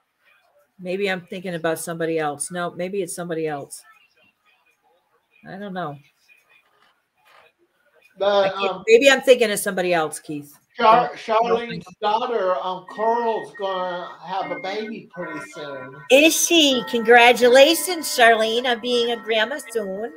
[0.80, 2.50] Maybe I'm thinking about somebody else.
[2.50, 3.84] No, maybe it's somebody else.
[5.46, 5.98] I don't know.
[8.18, 10.58] But um, maybe I'm thinking of somebody else, Keith.
[10.78, 15.94] Char- Charlene's daughter, um, Coral's going to have a baby pretty soon.
[16.10, 16.84] Is she?
[16.90, 20.14] Congratulations, Charlene, on being a grandma soon.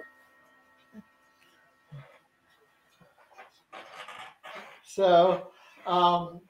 [4.96, 5.48] So,
[5.86, 6.40] um,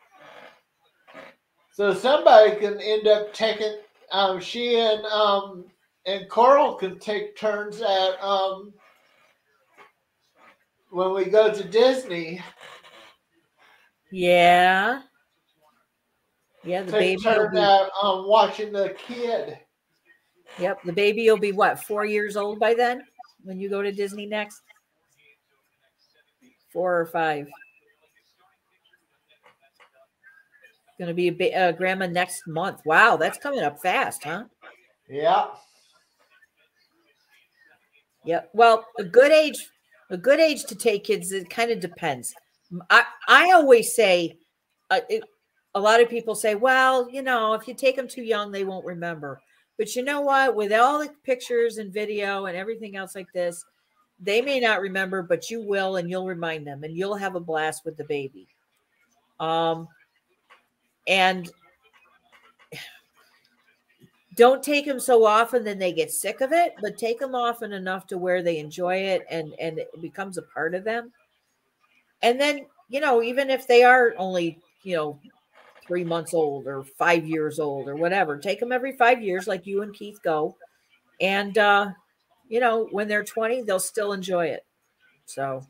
[1.73, 3.79] so somebody can end up taking.
[4.13, 5.65] Um, she and um,
[6.07, 8.73] and Coral can take turns at um,
[10.91, 12.41] when we go to Disney.
[14.13, 15.03] Yeah.
[16.63, 17.37] Yeah, the Take baby.
[17.37, 19.59] Will be, at um, watching the kid.
[20.61, 21.81] yep, the baby will be what?
[21.83, 23.03] Four years old by then
[23.43, 24.63] when you go to Disney next.
[26.73, 27.49] Four or five.
[30.99, 32.81] Going to be a ba- uh, grandma next month.
[32.87, 34.45] Wow, that's coming up fast, huh?
[35.09, 35.49] Yeah.
[38.25, 38.51] Yep.
[38.55, 39.69] Well, a good age,
[40.11, 41.33] a good age to take kids.
[41.33, 42.35] It kind of depends.
[42.91, 44.39] I I always say,
[44.91, 45.23] uh, it,
[45.75, 48.65] a lot of people say, well, you know, if you take them too young, they
[48.65, 49.41] won't remember.
[49.79, 50.57] But you know what?
[50.57, 53.63] With all the pictures and video and everything else like this,
[54.19, 57.41] they may not remember, but you will, and you'll remind them, and you'll have a
[57.41, 58.49] blast with the baby.
[59.39, 59.87] Um,
[61.07, 61.51] and
[64.37, 67.73] don't take them so often then they get sick of it but take them often
[67.73, 71.13] enough to where they enjoy it and and it becomes a part of them.
[72.23, 75.21] And then you know even if they are only you know
[75.87, 79.67] three months old or five years old or whatever take them every five years like
[79.67, 80.57] you and keith go.
[81.21, 81.93] And uh
[82.49, 84.67] you know when they're 20 they'll still enjoy it.
[85.25, 85.63] So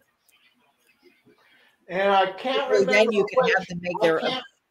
[1.89, 4.21] and i can't remember then you can have them make their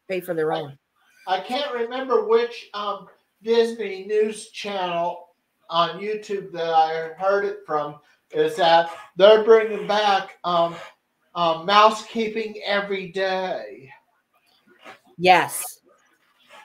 [0.08, 0.78] pay for their own
[1.26, 3.08] I can't remember which um,
[3.42, 5.28] Disney news channel
[5.68, 7.96] on YouTube that I heard it from.
[8.32, 10.74] Is that they're bringing back um,
[11.34, 13.90] um, mouse keeping every day.
[15.18, 15.80] Yes.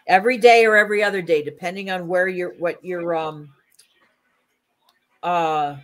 [0.08, 3.50] Every day or every other day, depending on where your what your um
[5.24, 5.76] uh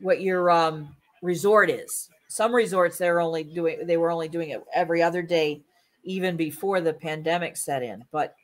[0.00, 2.08] what your um resort is.
[2.28, 5.62] Some resorts they're only doing they were only doing it every other day
[6.04, 8.04] even before the pandemic set in.
[8.10, 8.34] But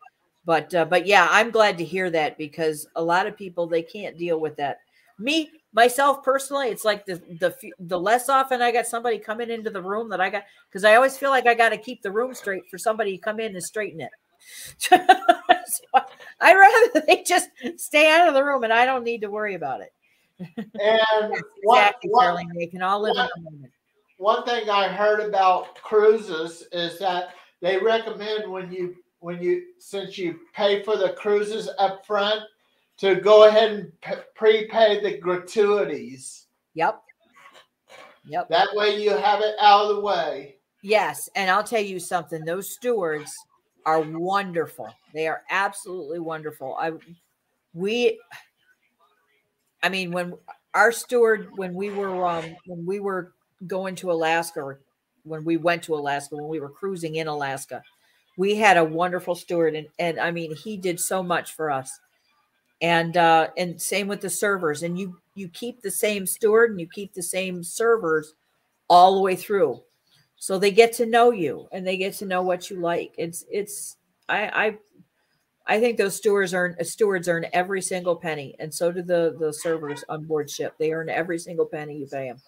[0.45, 3.83] but uh, but yeah, I'm glad to hear that because a lot of people they
[3.83, 4.79] can't deal with that.
[5.19, 9.71] Me myself personally, it's like the the the less often I got somebody coming into
[9.71, 12.13] the room that I got because I always feel like I got to keep the
[12.13, 14.11] room straight for somebody to come in and straighten it.
[14.79, 14.97] so
[16.41, 19.55] I'd rather they just stay out of the room and I don't need to worry
[19.55, 19.93] about it.
[20.39, 23.73] And Yes, what, what, They can all live in the moment.
[24.19, 30.17] one thing I heard about cruises is that they recommend when you when you since
[30.17, 32.43] you pay for the cruises up front
[32.99, 36.47] to go ahead and p- prepay the gratuities.
[36.75, 37.03] Yep.
[38.27, 38.49] Yep.
[38.49, 40.57] That way you have it out of the way.
[40.83, 42.45] Yes, and I'll tell you something.
[42.45, 43.35] Those stewards
[43.85, 44.89] are wonderful.
[45.15, 46.77] They are absolutely wonderful.
[46.79, 46.93] I
[47.75, 48.21] we
[49.83, 50.35] I mean when
[50.75, 53.33] our steward when we were um when we were
[53.67, 54.81] going to Alaska or
[55.29, 57.83] when we went to Alaska when we were cruising in Alaska,
[58.37, 61.99] we had a wonderful steward and and I mean he did so much for us.
[62.81, 66.81] And uh and same with the servers and you you keep the same steward and
[66.81, 68.35] you keep the same servers
[68.89, 69.81] all the way through.
[70.37, 73.14] So they get to know you and they get to know what you like.
[73.18, 73.97] It's it's
[74.29, 74.79] i i
[75.66, 79.53] i think those stewards earn stewards earn every single penny and so do the the
[79.53, 80.74] servers on board ship.
[80.79, 82.41] They earn every single penny you pay them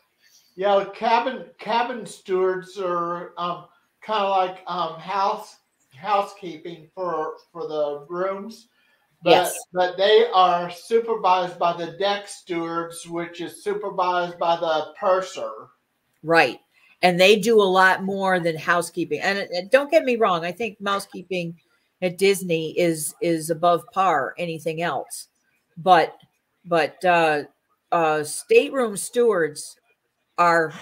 [0.56, 3.66] Yeah, cabin cabin stewards are um,
[4.02, 5.56] kind of like um, house
[5.94, 8.68] housekeeping for for the rooms,
[9.22, 9.58] but Yes.
[9.72, 15.68] but they are supervised by the deck stewards, which is supervised by the purser.
[16.22, 16.60] right
[17.02, 20.52] and they do a lot more than housekeeping and, and don't get me wrong i
[20.52, 21.54] think mousekeeping
[22.02, 25.28] at disney is is above par anything else
[25.78, 26.18] but
[26.66, 27.42] but uh
[27.92, 29.76] uh stateroom stewards
[30.40, 30.72] are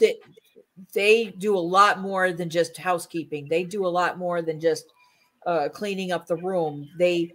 [0.00, 0.16] they,
[0.94, 3.46] they do a lot more than just housekeeping.
[3.48, 4.86] They do a lot more than just
[5.46, 6.88] uh cleaning up the room.
[6.98, 7.34] They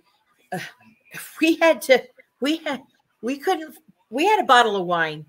[0.52, 0.60] uh,
[1.42, 2.04] we had to
[2.42, 2.82] we had
[3.22, 3.78] we couldn't
[4.10, 5.26] we had a bottle of wine.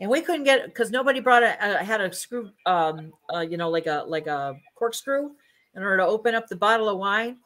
[0.00, 3.56] And we couldn't get because nobody brought a, a had a screw um uh, you
[3.56, 5.30] know like a like a corkscrew
[5.74, 7.38] in order to open up the bottle of wine.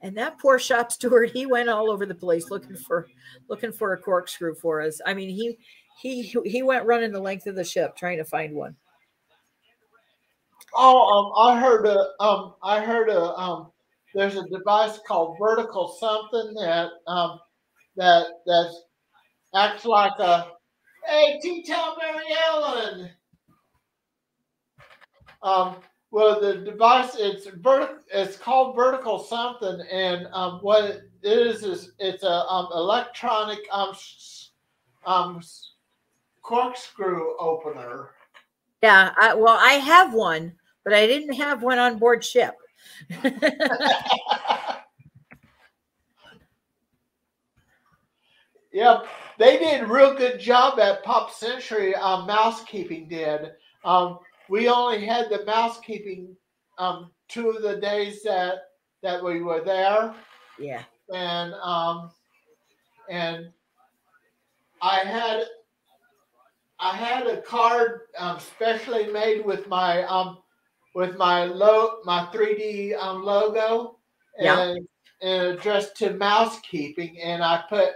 [0.00, 3.08] And that poor shop steward he went all over the place looking for
[3.48, 5.00] looking for a corkscrew for us.
[5.04, 5.58] I mean he
[6.00, 8.76] he he went running the length of the ship trying to find one
[10.74, 13.70] Oh, um, I heard a um, I heard a um,
[14.14, 17.40] there's a device called vertical something that um,
[17.96, 18.72] that that
[19.54, 20.52] acts like a
[21.06, 23.10] hey, T tell Mary Ellen.
[25.42, 25.76] Um,
[26.10, 27.96] well, the device it's vertical.
[28.12, 33.94] It's called vertical something, and um, what it is is it's a um, electronic um,
[35.06, 35.40] um,
[36.48, 38.10] corkscrew opener.
[38.82, 42.54] yeah I, well i have one but i didn't have one on board ship
[48.70, 49.06] Yep,
[49.38, 51.94] they did a real good job at Pop Century.
[51.96, 53.52] Um, mousekeeping did.
[53.84, 54.18] Um,
[54.48, 56.36] we only had the mousekeeping
[56.78, 58.58] um, two of the days that
[59.02, 60.14] that we were there,
[60.58, 60.82] yeah
[61.12, 62.10] and um,
[63.08, 63.48] and
[64.82, 65.44] I had
[66.80, 70.38] I had a card um, specially made with my um,
[70.94, 73.98] with my lo- my 3D um, logo
[74.38, 75.28] and, yeah.
[75.28, 77.90] and addressed to mouse keeping, and I put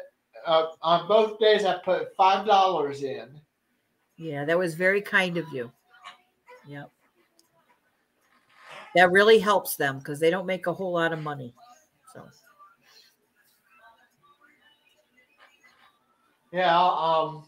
[0.46, 3.40] uh, on both days I put five dollars in.
[4.16, 5.70] Yeah, that was very kind of you.
[6.66, 6.90] Yep.
[8.94, 11.54] That really helps them because they don't make a whole lot of money.
[12.12, 12.22] So.
[16.52, 16.78] Yeah.
[16.78, 17.44] Um.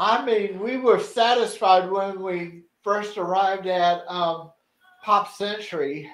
[0.00, 4.50] I mean, we were satisfied when we first arrived at um,
[5.04, 6.08] Pop Century.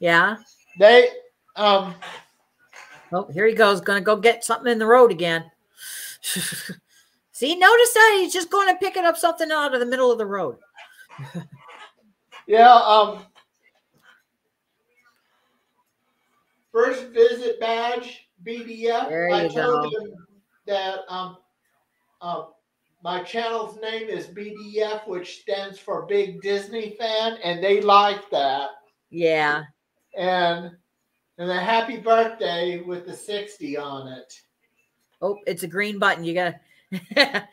[0.00, 0.38] Yeah.
[0.76, 1.08] They,
[1.54, 1.94] um,
[3.12, 3.80] Oh, here he goes.
[3.80, 5.50] Gonna go get something in the road again.
[7.32, 10.10] See, notice that he's just going to pick it up something out of the middle
[10.10, 10.56] of the road.
[12.46, 13.24] yeah, um,
[16.70, 19.32] first visit badge BDF.
[19.32, 19.90] I told go.
[19.90, 20.26] them
[20.66, 21.36] that um,
[22.22, 22.46] um,
[23.02, 28.70] my channel's name is BDF, which stands for Big Disney Fan, and they like that.
[29.10, 29.64] Yeah.
[30.16, 30.70] And
[31.38, 34.32] and a happy birthday with the 60 on it.
[35.20, 36.24] Oh, it's a green button.
[36.24, 36.60] You gotta.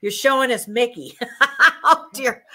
[0.00, 1.16] You're showing us Mickey.
[1.84, 2.44] oh dear.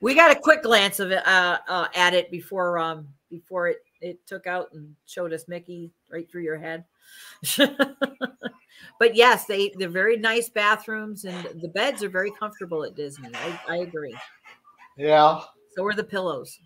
[0.00, 3.78] we got a quick glance of it uh, uh, at it before um before it
[4.04, 6.84] it took out and showed us Mickey right through your head.
[8.98, 13.30] but yes, they they're very nice bathrooms and the beds are very comfortable at Disney.
[13.34, 14.14] I, I agree.
[14.96, 15.40] yeah.
[15.74, 16.58] So are the pillows.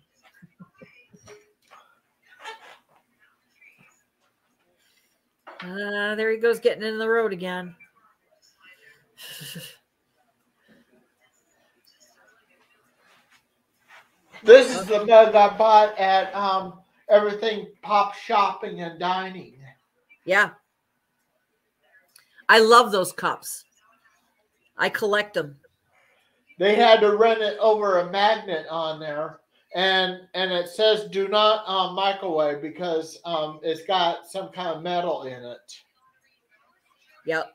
[5.61, 7.75] Uh, there he goes getting in the road again.
[14.41, 16.79] This is the mug I bought at um,
[17.09, 19.55] Everything Pop Shopping and Dining.
[20.25, 20.51] Yeah.
[22.47, 23.63] I love those cups.
[24.77, 25.57] I collect them.
[26.57, 29.39] They had to run it over a magnet on there,
[29.75, 34.83] and and it says do not um, microwave because um, it's got some kind of
[34.83, 35.73] metal in it.
[37.25, 37.53] Yep.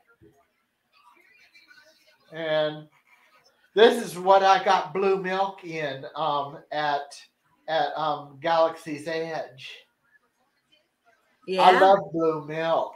[2.32, 2.88] And
[3.74, 7.14] this is what I got blue milk in um, at
[7.68, 9.70] at um, Galaxy's Edge.
[11.46, 11.62] Yeah.
[11.62, 12.94] I love blue milk.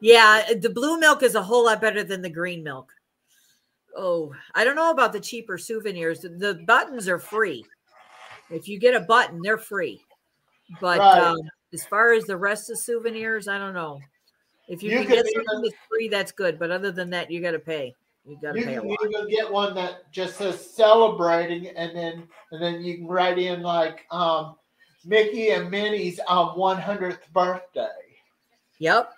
[0.00, 0.52] yeah.
[0.58, 2.90] The blue milk is a whole lot better than the green milk.
[3.96, 6.20] Oh, I don't know about the cheaper souvenirs.
[6.20, 7.64] The, buttons are free.
[8.50, 10.00] If you get a button, they're free.
[10.80, 11.18] But Right.
[11.22, 11.38] um,
[11.72, 14.00] as far as the rest of souvenirs, I don't know.
[14.68, 16.58] If you, You can get even- something that's free, that's good.
[16.58, 17.94] But other than that, you got to pay.
[18.26, 18.98] You got to You pay a can lot.
[19.04, 23.62] even get one that just says celebrating, and then and then you can write in
[23.62, 24.56] like um,
[25.04, 27.88] Mickey and Minnie's um, 100th birthday.
[28.78, 29.12] Yep.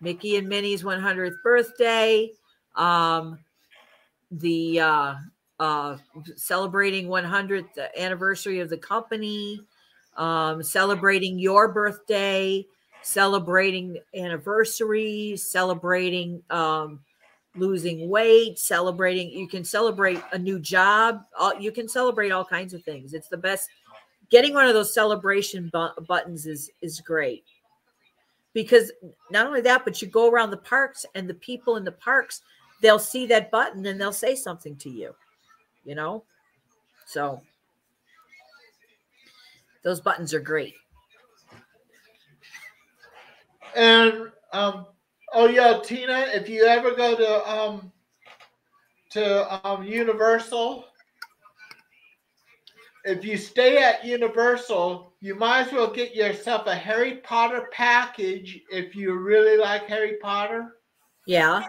[0.00, 2.30] Mickey and Minnie's 100th birthday.
[2.76, 3.38] Um,
[4.30, 5.14] the uh,
[5.60, 5.96] uh,
[6.36, 7.66] celebrating 100th
[7.98, 9.60] anniversary of the company.
[10.16, 12.64] Um, celebrating your birthday.
[13.02, 15.36] Celebrating anniversary.
[15.36, 17.00] Celebrating um,
[17.56, 18.58] losing weight.
[18.58, 19.30] Celebrating.
[19.30, 21.22] You can celebrate a new job.
[21.38, 23.14] All, you can celebrate all kinds of things.
[23.14, 23.68] It's the best.
[24.30, 27.44] Getting one of those celebration bu- buttons is is great
[28.52, 28.92] because
[29.30, 32.42] not only that, but you go around the parks and the people in the parks,
[32.80, 35.14] they'll see that button and they'll say something to you,
[35.84, 36.24] you know?
[37.06, 37.40] So
[39.82, 40.74] those buttons are great.
[43.74, 44.86] And um,
[45.34, 47.92] oh yeah, Tina, if you ever go to um,
[49.10, 50.84] to um, Universal,
[53.04, 58.60] if you stay at Universal, you might as well get yourself a Harry Potter package
[58.70, 60.76] if you really like Harry Potter.
[61.26, 61.64] Yeah.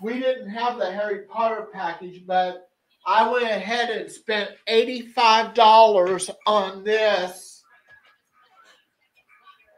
[0.00, 2.68] we didn't have the Harry Potter package, but
[3.06, 7.62] I went ahead and spent $85 on this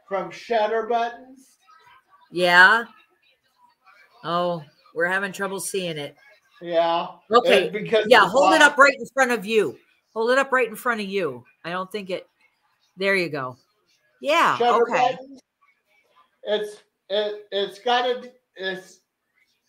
[0.07, 1.48] from Shutter Buttons.
[2.31, 2.85] Yeah.
[4.23, 4.63] Oh,
[4.93, 6.15] we're having trouble seeing it.
[6.61, 7.07] Yeah.
[7.31, 7.63] Okay.
[7.65, 8.27] And because Yeah.
[8.27, 9.77] Hold it up right in front of you.
[10.13, 11.43] Hold it up right in front of you.
[11.63, 12.27] I don't think it.
[12.97, 13.57] There you go.
[14.21, 14.57] Yeah.
[14.57, 15.15] Shutter Okay.
[15.15, 15.41] Buttons.
[16.43, 18.99] It's it it's got a it's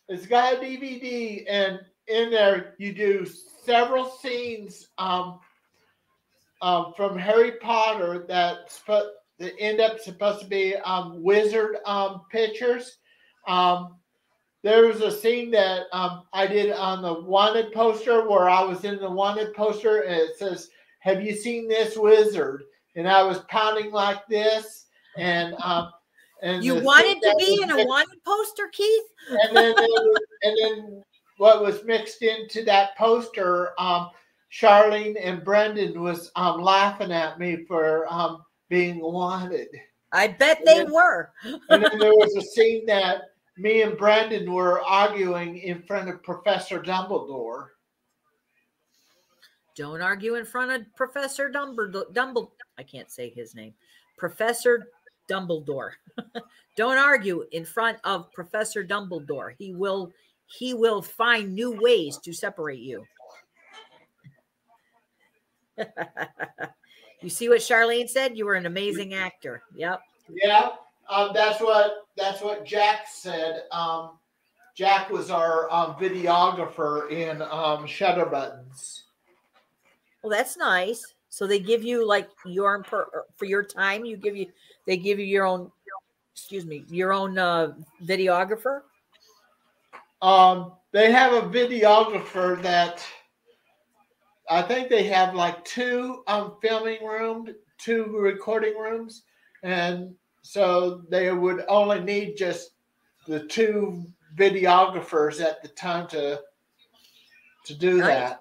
[0.09, 3.27] it's got a DVD and in there you do
[3.65, 5.39] several scenes um
[6.63, 12.23] um from Harry Potter that sp- that end up supposed to be um wizard um
[12.31, 12.99] pictures.
[13.49, 13.97] Um
[14.63, 18.85] there was a scene that um, I did on the wanted poster where I was
[18.85, 20.69] in the wanted poster and it says,
[20.99, 22.65] Have you seen this wizard?
[22.95, 24.87] And I was pounding like this
[25.17, 25.91] and um
[26.43, 29.05] and You wanted to be in a wanted poster, Keith?
[29.31, 31.03] and then was- and then
[31.39, 34.11] what was mixed into that poster, um,
[34.53, 39.69] Charlene and Brendan was um, laughing at me for um, being wanted.
[40.13, 40.85] I bet they Yeah.
[40.85, 41.33] were.
[41.69, 46.23] And then there was a scene that me and Brendan were arguing in front of
[46.23, 47.69] Professor Dumbledore.
[49.77, 52.13] Don't argue in front of Professor Dumbledore.
[52.13, 52.55] Dumble.
[52.79, 53.75] I can't say his name.
[54.17, 54.89] Professor
[55.29, 55.93] Dumbledore.
[56.77, 59.55] Don't argue in front of Professor Dumbledore.
[59.59, 60.13] He will
[60.47, 63.07] he will find new ways to separate you.
[67.23, 68.37] you see what Charlene said?
[68.37, 69.63] You were an amazing actor.
[69.75, 70.01] Yep.
[70.31, 70.71] Yeah,
[71.09, 73.65] um, that's what that's what Jack said.
[73.73, 74.19] Um,
[74.77, 79.05] Jack was our um, videographer in um, Shutter Buttons.
[80.23, 81.15] Well, that's nice.
[81.29, 84.05] So they give you like your per, for your time.
[84.05, 84.47] You give you
[84.87, 85.71] they give you your own.
[86.33, 87.73] Excuse me, your own uh,
[88.05, 88.81] videographer.
[90.23, 93.05] Um, they have a videographer that
[94.51, 99.23] I think they have like two um filming rooms, two recording rooms,
[99.63, 102.73] and so they would only need just
[103.27, 106.41] the two videographers at the time to
[107.65, 108.07] to do Nice.
[108.07, 108.41] that.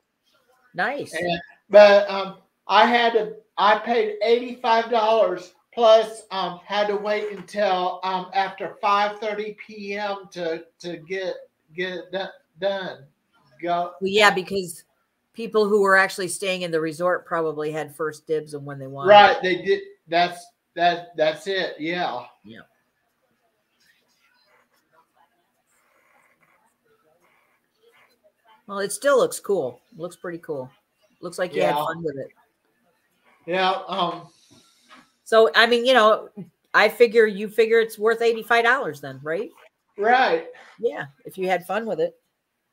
[0.74, 1.14] Nice.
[1.14, 1.40] And,
[1.70, 2.38] but um,
[2.68, 8.32] I had to I paid eighty five dollars plus um had to wait until um
[8.34, 10.28] after five thirty p.m.
[10.32, 11.36] to to get
[11.76, 12.30] get it
[12.60, 13.04] done.
[13.62, 14.86] Go Well, yeah, because
[15.34, 18.88] people who were actually staying in the resort probably had first dibs on when they
[18.88, 19.10] wanted.
[19.10, 19.42] right.
[19.42, 19.82] They did.
[20.08, 21.16] That's that.
[21.16, 21.76] That's it.
[21.80, 22.24] Yeah.
[22.44, 22.62] Yeah.
[28.68, 29.82] Well, it still looks cool.
[29.98, 30.70] Looks pretty cool.
[31.22, 32.30] Looks like you had fun with it.
[33.46, 33.82] Yeah.
[33.88, 34.28] Um.
[35.24, 36.30] So, I mean, you know,
[36.74, 39.50] I figure you figure it's worth eighty-five dollars then, right?
[39.98, 40.48] Right.
[40.80, 42.16] Yeah, if you had fun with it.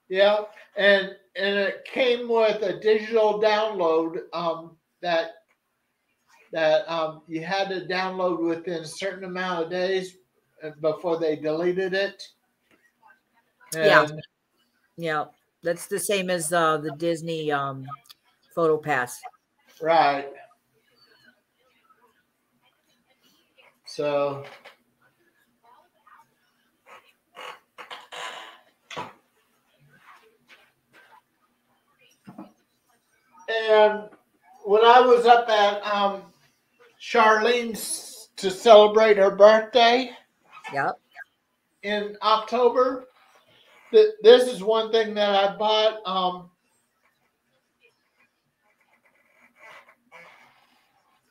[0.09, 0.45] Yeah.
[0.77, 4.21] And and it came with a digital download.
[4.33, 4.77] Um.
[5.03, 5.45] That
[6.53, 10.17] that um you had to download within a certain amount of days
[10.65, 12.23] uh, before they deleted it.
[13.75, 14.09] Yeah.
[14.97, 15.27] Yeah,
[15.63, 17.87] that's the same as uh, the Disney um,
[18.55, 19.21] Photo Pass.
[19.83, 20.33] Right.
[23.85, 24.45] So
[33.67, 34.09] and
[34.65, 36.23] when I was up at um
[37.01, 40.11] Charlene's to celebrate her birthday
[40.73, 40.99] Yep.
[41.85, 43.09] in October,
[43.93, 46.01] th- this is one thing that I bought.
[46.07, 46.51] Um,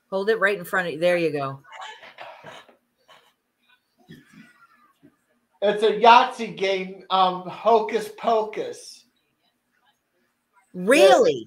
[0.10, 1.00] Hold it right in front of you.
[1.00, 1.60] There you go.
[5.62, 9.06] It's a Yahtzee game, um, Hocus Pocus.
[10.74, 11.44] Really?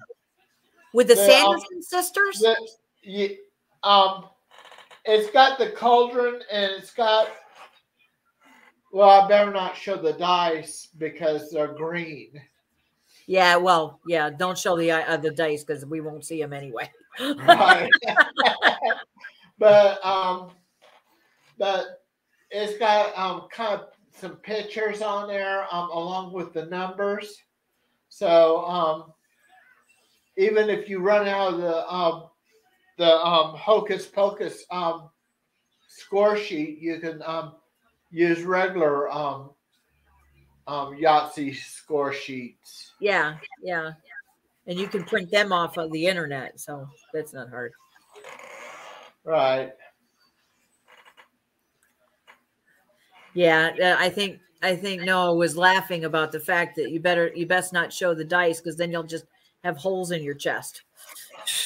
[0.93, 2.39] With the The, um, Sanderson sisters?
[2.39, 2.55] The,
[3.03, 3.37] you,
[3.83, 4.25] um,
[5.05, 7.29] it's got the cauldron and it's got.
[8.91, 12.41] Well, I better not show the dice because they're green.
[13.27, 13.55] Yeah.
[13.57, 14.31] Well, yeah.
[14.31, 16.89] Don't show the uh, the dice because we won't see them anyway.
[17.19, 17.89] Right.
[19.59, 20.51] but um,
[21.59, 22.03] but
[22.49, 27.43] it's got um kind of some pictures on there um along with the numbers.
[28.09, 29.13] So um,
[30.39, 32.29] even if you run out of the um
[32.97, 35.09] the um hocus pocus um
[35.87, 37.55] score sheet, you can um
[38.09, 39.51] use regular um
[40.65, 42.93] um Yahtzee score sheets.
[43.01, 43.35] Yeah.
[43.61, 43.91] Yeah.
[44.65, 47.73] And you can print them off of the internet, so that's not hard.
[49.25, 49.73] Right.
[53.33, 57.31] Yeah, uh, I think I think Noah was laughing about the fact that you better
[57.35, 59.25] you best not show the dice because then you'll just
[59.63, 60.83] have holes in your chest.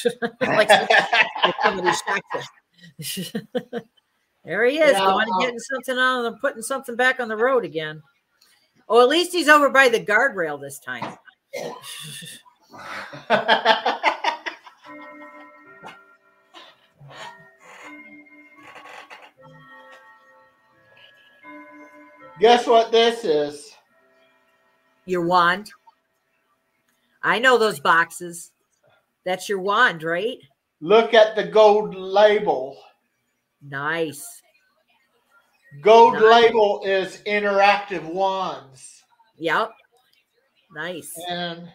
[0.40, 2.20] like like somebody shot
[2.98, 3.24] you.
[4.44, 7.36] there he is, Yeah, going and getting something on and putting something back on the
[7.36, 8.02] road again.
[8.88, 11.16] Oh, at least he's over by the guardrail this time.
[22.40, 23.76] Guess what this is?
[25.06, 25.70] Your wand.
[27.24, 28.52] I know those boxes.
[29.24, 30.36] That's your wand, right?
[30.80, 32.76] Look at the gold label.
[33.62, 34.42] Nice.
[35.80, 36.22] Gold Nice.
[36.22, 39.02] label is interactive wands.
[39.38, 39.70] Yep.
[40.74, 41.10] Nice.
[41.30, 41.68] And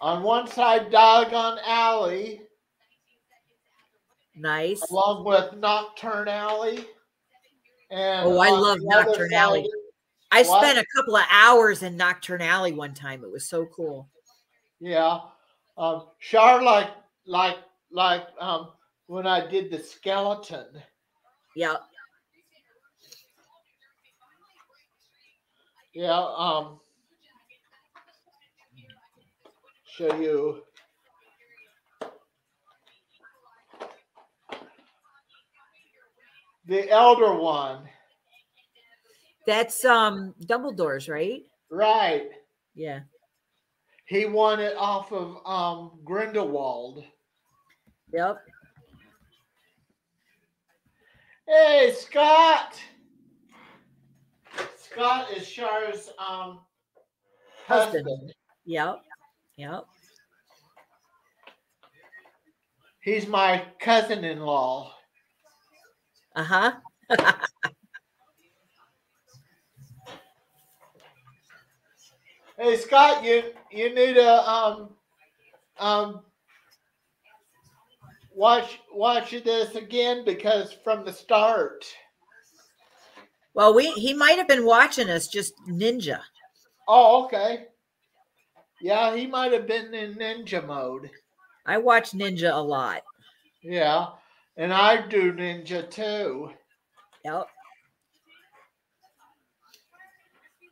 [0.00, 2.42] on one side, Diagon Alley,
[4.34, 4.82] Nice.
[4.90, 6.86] along with Knockturn Alley.
[7.92, 9.64] And Oh, I love Knockturn Alley.
[9.64, 9.70] side-
[10.30, 10.62] I What?
[10.64, 13.22] spent a couple of hours in Knockturn Alley one time.
[13.22, 14.08] It was so cool.
[14.80, 15.20] Yeah.
[15.76, 16.90] Um, Char like
[17.26, 17.58] like
[17.90, 18.72] like um
[19.06, 20.82] when I did the skeleton.
[21.54, 21.76] Yeah.
[25.92, 26.80] Yeah, um
[29.84, 30.64] show you.
[36.66, 37.88] The elder one.
[39.46, 41.42] That's um Dumbledore's, right?
[41.70, 42.28] Right.
[42.74, 43.00] Yeah.
[44.06, 47.04] He won it off of um Grindelwald.
[48.12, 48.36] Yep.
[51.48, 52.78] Hey, Scott.
[54.76, 56.60] Scott is Char's um
[57.66, 58.06] Husband.
[58.06, 58.34] husband.
[58.66, 59.00] Yep.
[59.56, 59.84] Yep.
[63.00, 64.94] He's my cousin-in-law.
[66.34, 66.72] Uh-huh.
[72.58, 74.90] Hey, Scott, you you need to um
[75.78, 76.20] um
[78.34, 81.84] watch watch this again because from the start.
[83.54, 86.20] Well, we he might have been watching us just ninja.
[86.86, 87.66] Oh, okay.
[88.80, 91.10] Yeah, he might have been in ninja mode.
[91.66, 93.02] I watch ninja a lot.
[93.62, 94.08] Yeah,
[94.56, 96.50] and I do ninja too.
[97.24, 97.46] Yep.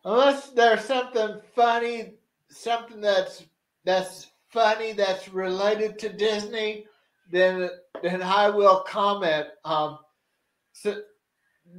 [0.04, 2.14] Unless there's something funny,
[2.48, 3.44] something that's
[3.84, 6.86] that's funny that's related to Disney,
[7.30, 7.70] then
[8.02, 9.48] then I will comment.
[9.64, 9.98] Um,
[10.72, 11.02] so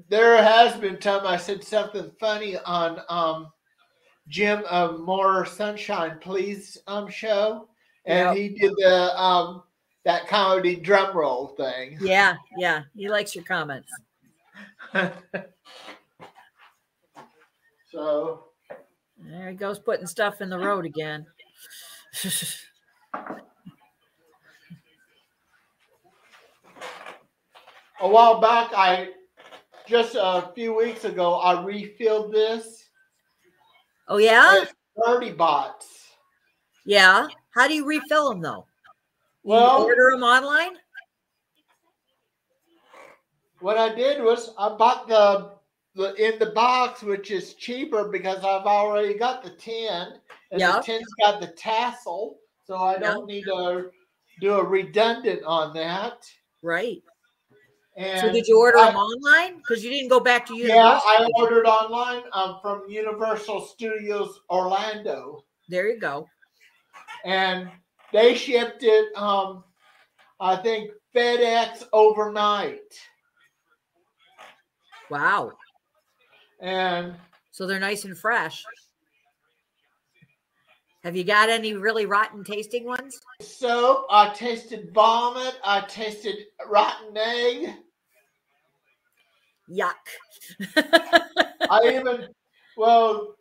[0.10, 3.48] there has been time I said something funny on um
[4.28, 7.68] Jim uh, More Sunshine Please um show,
[8.06, 8.38] and Yep.
[8.38, 9.64] he did the um
[10.06, 11.98] that comedy drum roll thing.
[12.02, 12.84] Yeah, yeah.
[12.96, 13.92] He likes your comments.
[17.92, 18.46] so
[19.18, 21.26] There he goes putting stuff in the road again.
[28.02, 29.10] a while back, I
[29.88, 32.90] just a few weeks ago, I refilled this.
[34.08, 34.66] oh yeah?
[34.96, 35.88] Bertie Bott's.
[36.86, 37.28] Yeah.
[37.52, 38.66] How do you refill them though?
[39.44, 40.78] Well, order them online?
[43.60, 45.52] what I did was I bought the
[45.94, 50.14] the in the box, which is cheaper because I've already got the tin,
[50.52, 50.78] and Yeah.
[50.78, 53.92] the tin's got the tassel, so I don't need to
[54.40, 56.32] do a redundant on that.
[56.62, 57.04] Right.
[57.98, 59.58] And So did you order I- them online?
[59.58, 60.68] Because you didn't go back to you?
[60.68, 65.44] Yeah, I ordered online um, from Universal Studios Orlando.
[65.68, 66.28] There you go.
[67.26, 67.70] and
[68.14, 69.64] they shipped it um
[70.40, 72.80] i think fedex overnight
[75.10, 75.52] Wow.
[76.62, 77.16] and
[77.52, 78.64] So they're nice and fresh.
[81.04, 83.20] Have you got any really rotten tasting ones?
[83.42, 86.36] soap i tasted vomit i tasted
[86.70, 87.74] rotten egg
[89.70, 89.96] Yuck.
[91.70, 92.28] i even
[92.78, 93.36] well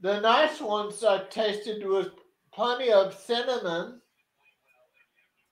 [0.00, 2.06] the nice ones i tasted was
[2.54, 4.00] plenty of cinnamon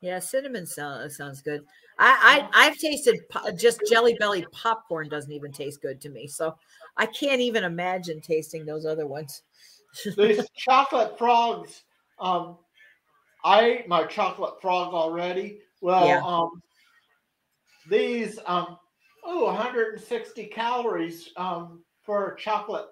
[0.01, 1.65] yeah, cinnamon so- sounds good.
[1.97, 6.27] I, I I've tasted po- just Jelly Belly popcorn doesn't even taste good to me.
[6.27, 6.57] So
[6.97, 9.43] I can't even imagine tasting those other ones.
[10.17, 11.83] these chocolate frogs
[12.19, 12.57] um
[13.45, 16.23] i ate my chocolate frog already well Yeah.
[16.25, 16.63] um
[17.91, 18.79] these um
[19.25, 22.87] oh 160 calories um for chocolate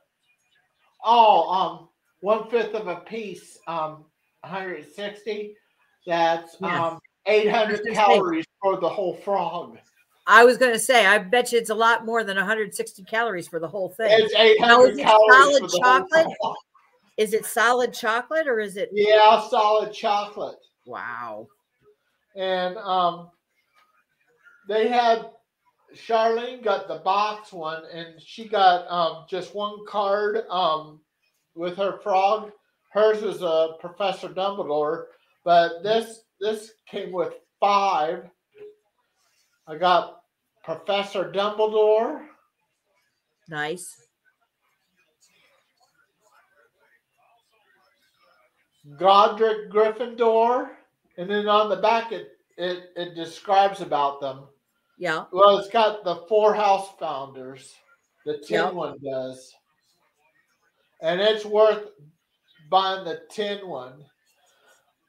[1.04, 1.88] oh um
[2.20, 4.04] one fifth of a piece um
[4.42, 5.54] 160
[6.06, 6.86] that's Yeah.
[6.86, 9.78] um 800 That's calories for the whole frog
[10.26, 13.48] I was going to say, I bet you it's a lot more than 160 calories
[13.48, 14.08] for the whole thing.
[14.10, 16.56] it's 800 Now, is it calories solid for the whole chocolate?
[17.16, 18.90] Is it solid chocolate or is it?
[18.92, 21.48] yeah solid chocolate Wow.
[22.36, 23.30] and um,
[24.68, 25.30] they had
[25.94, 31.00] Charlene got the box one, and she got um, just one card um,
[31.54, 32.52] with her frog.
[32.92, 35.04] Hers was a Professor Dumbledore,
[35.44, 38.28] but this this came with five.
[39.68, 40.22] I got
[40.64, 42.26] Professor Dumbledore,
[43.48, 43.96] Nice.
[48.96, 50.70] Godric Gryffindor,
[51.18, 54.44] and then on the back it it, it describes about them.
[54.98, 55.24] Yeah.
[55.32, 57.74] Well, it's got the four house founders.
[58.26, 58.74] The tin Yep.
[58.74, 59.54] one does.
[61.02, 61.88] And it's worth
[62.70, 64.04] buying the tin one.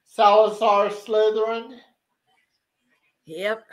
[0.06, 1.78] Salazar Slytherin,
[3.26, 3.64] Yep.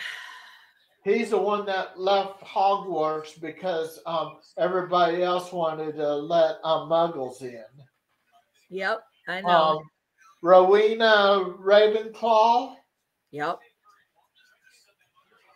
[1.05, 7.43] he's the one that left Hogwarts because um, everybody else wanted to let um, muggles
[7.43, 7.65] in.
[8.71, 9.03] Yep.
[9.27, 9.49] I know.
[9.49, 9.79] Um,
[10.43, 12.77] Rowena Ravenclaw,
[13.33, 13.59] yep.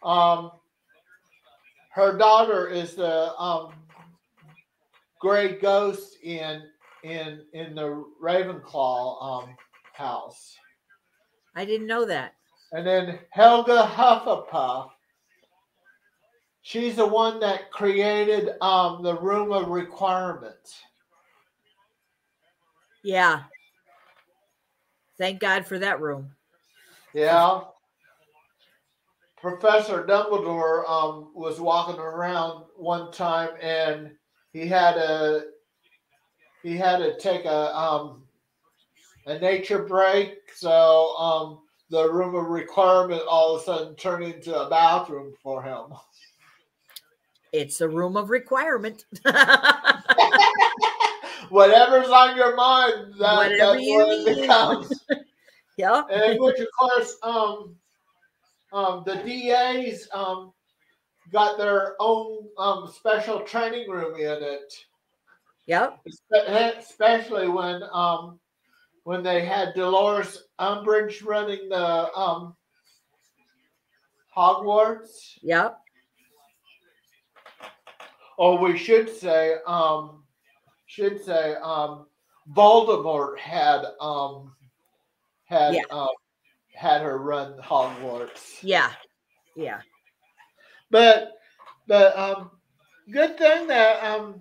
[0.02, 0.50] um,
[1.90, 3.72] her daughter is the um,
[5.22, 6.62] gray ghost in
[7.04, 9.56] in in the Ravenclaw um,
[9.94, 10.56] house.
[11.54, 12.34] I didn't know that.
[12.72, 14.90] And then Helga Hufflepuff.
[16.62, 20.80] She's the one that created um, the Room of Requirements.
[23.04, 23.42] Yeah.
[25.18, 26.30] Thank God for that room.
[27.14, 27.62] Yeah.
[29.40, 34.12] Professor Dumbledore um, was walking around one time and
[34.52, 35.44] he had a
[36.62, 38.22] he had to take a um,
[39.26, 41.58] a nature break, so um,
[41.90, 45.92] the room of requirement all of a sudden turned into a bathroom for him.
[47.52, 49.04] It's a room of requirement.
[51.50, 55.04] Whatever's on your mind, that, Whatever that's you what it becomes.
[55.76, 56.02] yeah.
[56.10, 57.74] and which of course um
[58.72, 60.52] um the DAs um
[61.32, 64.72] got their own um special training room in it
[65.66, 66.00] Yep.
[66.78, 68.38] especially when um
[69.04, 72.56] when they had Dolores Umbridge running the um
[74.36, 75.78] Hogwarts Yep.
[78.38, 80.24] or we should say um
[80.86, 82.06] should say um
[82.54, 84.54] Voldemort had um
[85.44, 85.82] had Yeah.
[85.90, 86.08] um
[86.74, 88.58] had her run Hogwarts.
[88.62, 88.92] Yeah.
[89.54, 89.80] Yeah.
[90.92, 91.32] But
[91.88, 92.50] but um
[93.10, 94.40] good thing that um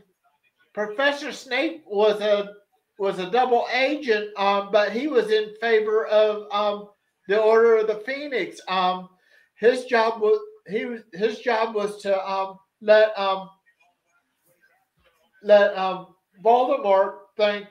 [0.74, 2.54] Professor Snape was a
[3.00, 6.90] was a double agent, um, but he was in favor of um
[7.28, 8.60] the Order of the Phoenix.
[8.68, 9.10] Um
[9.60, 13.50] his job was he was his job was to um let um
[15.44, 16.08] let um
[16.44, 17.68] Voldemort think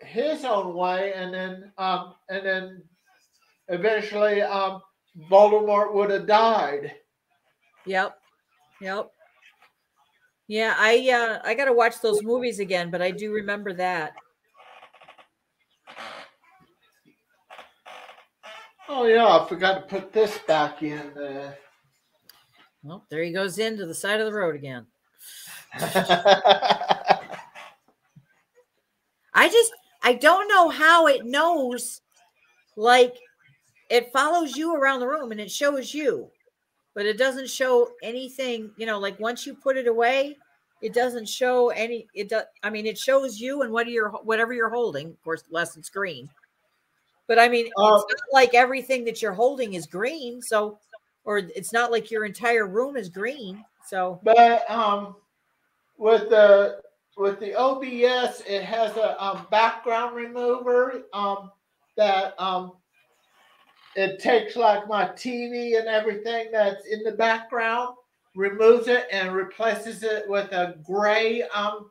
[0.00, 2.82] his own way and then um and then
[3.68, 4.82] eventually um
[5.30, 6.92] Voldemort would have died.
[7.86, 8.16] Yep.
[8.80, 9.10] Yep.
[10.46, 14.14] Yeah, I uh I gotta watch those movies again, but I do remember that.
[18.88, 21.58] Oh yeah, I forgot to put this back in there.
[22.82, 24.86] Well, there he goes into the side of the road again.
[29.34, 29.72] I just
[30.02, 32.00] I don't know how it knows
[32.76, 33.14] like
[33.90, 36.30] it follows you around the room and it shows you,
[36.98, 40.36] but it doesn't show anything, you know, like once you put it away,
[40.82, 44.52] it doesn't show any it does I mean it shows you and what you're whatever
[44.52, 46.28] you're holding, of course, less it's green.
[47.28, 50.80] But I mean, Uh, it's not like everything that you're holding is green, so
[51.22, 53.64] or it's not like your entire room is green.
[53.86, 55.14] So but um,
[55.98, 56.80] with the
[57.16, 61.52] with the OBS, it has a um, background remover um,
[61.96, 62.72] that um,
[63.96, 67.96] it takes like my TV and everything that's in the background,
[68.34, 71.88] removes it and replaces it with a gray um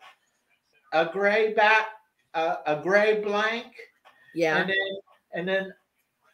[0.94, 1.88] a gray back
[2.34, 3.74] a, a gray blank.
[4.34, 4.58] yeah.
[4.58, 4.78] And then
[5.34, 5.74] and then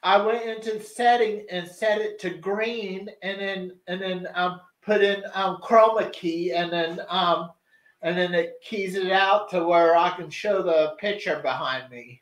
[0.03, 4.61] I went into the setting and set it to green and then and then um
[4.81, 7.51] put in um chroma key and then um
[8.01, 12.21] and then it keys it out to where I can show the picture behind me.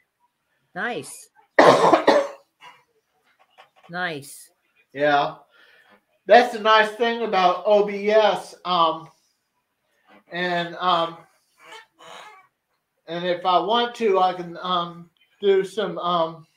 [0.76, 1.30] Nice.
[3.92, 4.50] Nice.
[4.94, 5.36] yeah.
[6.26, 8.56] That's the nice thing about OBS.
[8.64, 9.10] Um
[10.32, 11.18] and um
[13.08, 15.10] and if I want to I can um
[15.42, 16.48] do some um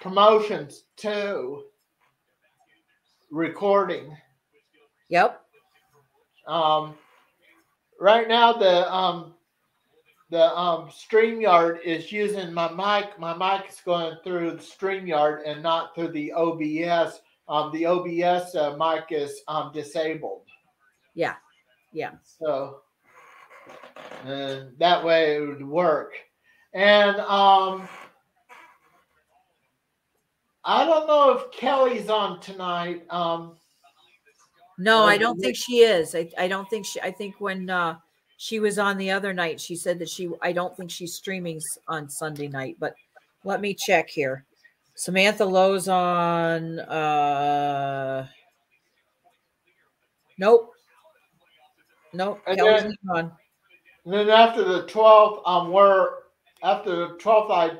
[0.00, 1.64] promotions too.
[3.30, 4.16] Recording.
[5.08, 5.42] Yep.
[6.46, 6.94] Um,
[8.00, 9.34] right now, the um,
[10.30, 13.18] the um, StreamYard is using my mic.
[13.18, 17.20] My mic is going through the StreamYard and not through the OBS.
[17.48, 20.42] Um, the OBS uh, mic is um, disabled.
[21.14, 21.34] Yeah.
[21.92, 22.12] Yeah.
[22.22, 22.80] So,
[24.24, 26.12] and that way it would work.
[26.74, 27.88] And um,
[30.64, 33.04] I don't know if Kelly's on tonight.
[33.10, 33.56] Um,
[34.78, 36.14] No, I don't think she is.
[36.14, 37.96] I, I don't think she I think when uh
[38.36, 41.60] she was on the other night, she said that she I don't think she's streaming
[41.88, 42.94] on Sunday night, but
[43.44, 44.44] let me check here.
[44.94, 48.26] Samantha Lowe's on uh
[50.38, 50.72] Nope.
[52.12, 52.40] Nope.
[52.46, 53.32] And then- on.
[54.04, 56.10] And then after the twelfth, um, we're
[56.62, 57.72] after the twelfth, I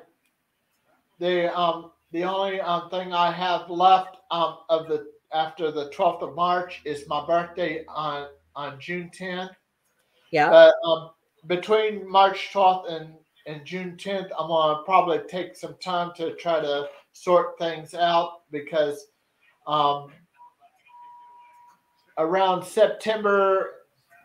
[1.19, 6.23] the um the only um thing I have left um of the after the twelfth
[6.23, 9.53] of March is my birthday on on June tenth.
[10.31, 10.51] Yeah.
[10.51, 11.11] But um
[11.47, 13.15] between March twelfth and
[13.47, 18.43] and June tenth, I'm gonna probably take some time to try to sort things out
[18.51, 19.07] because
[19.67, 20.13] um
[22.19, 23.73] around September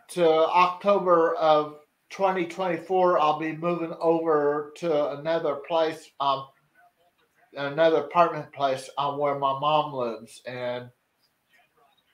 [0.08, 1.76] to October of
[2.10, 6.10] 2024, I'll be moving over to another place.
[6.20, 6.46] Um,
[7.54, 10.88] another apartment place um, where my mom lives and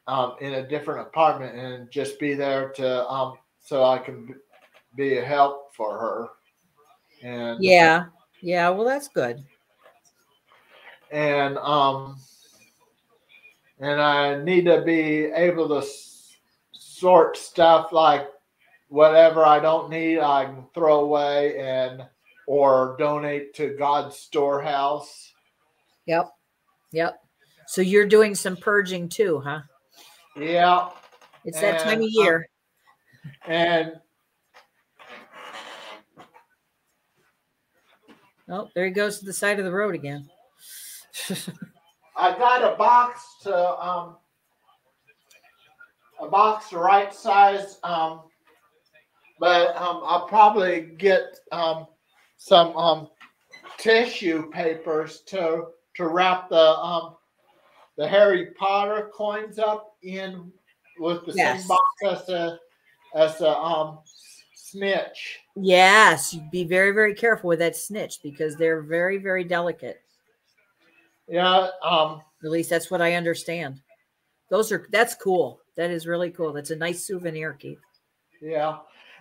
[0.07, 3.34] um, in a different apartment and just be there to um,
[3.69, 4.35] so I can
[4.97, 6.29] be a help for her.
[7.23, 8.07] And Yeah.
[8.41, 8.71] Yeah.
[8.71, 9.45] Well, that's good.
[11.11, 12.16] and um
[13.81, 15.87] and I need to be able to
[16.73, 18.29] sort stuff like
[18.89, 22.03] whatever I don't need I can throw away and
[22.47, 25.33] or donate to God's storehouse.
[26.07, 26.31] Yep.
[26.93, 27.21] Yep.
[27.66, 29.61] So you're doing some purging too, huh?
[30.37, 30.89] Yeah,
[31.45, 32.49] It's that time And, of um, year.
[33.47, 33.93] And
[38.51, 40.29] oh, there he goes to the side of the road again.
[42.16, 43.55] I got a box to
[43.85, 44.16] um
[46.20, 48.22] a box the right size um
[49.39, 51.87] but um I'll probably get um
[52.37, 53.09] some um
[53.79, 55.66] tissue papers to
[55.97, 57.16] to wrap the um
[57.97, 60.53] the Harry Potter coins up in
[60.99, 61.61] with the Yes.
[61.61, 62.59] same box as the
[63.15, 63.99] as a um
[64.55, 65.41] snitch.
[65.57, 70.03] yes, be very, very careful with that snitch because they're very, very delicate.
[71.27, 73.81] Yeah, um At least that's what I understand.
[74.51, 75.61] Those are that's cool.
[75.77, 76.53] That is really cool.
[76.53, 77.81] That's a nice souvenir, Keith.
[78.41, 78.79] Yeah.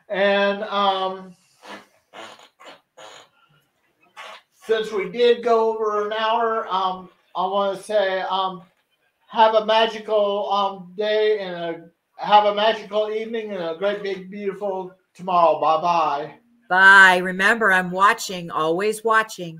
[0.09, 1.35] And um
[4.65, 8.63] since we did go over an hour, um I want to say um
[9.27, 14.29] have a magical um day and a have a magical evening and a great big
[14.29, 15.59] beautiful tomorrow.
[15.59, 16.33] Bye bye.
[16.69, 17.17] Bye.
[17.17, 19.59] Remember, I'm watching, always watching.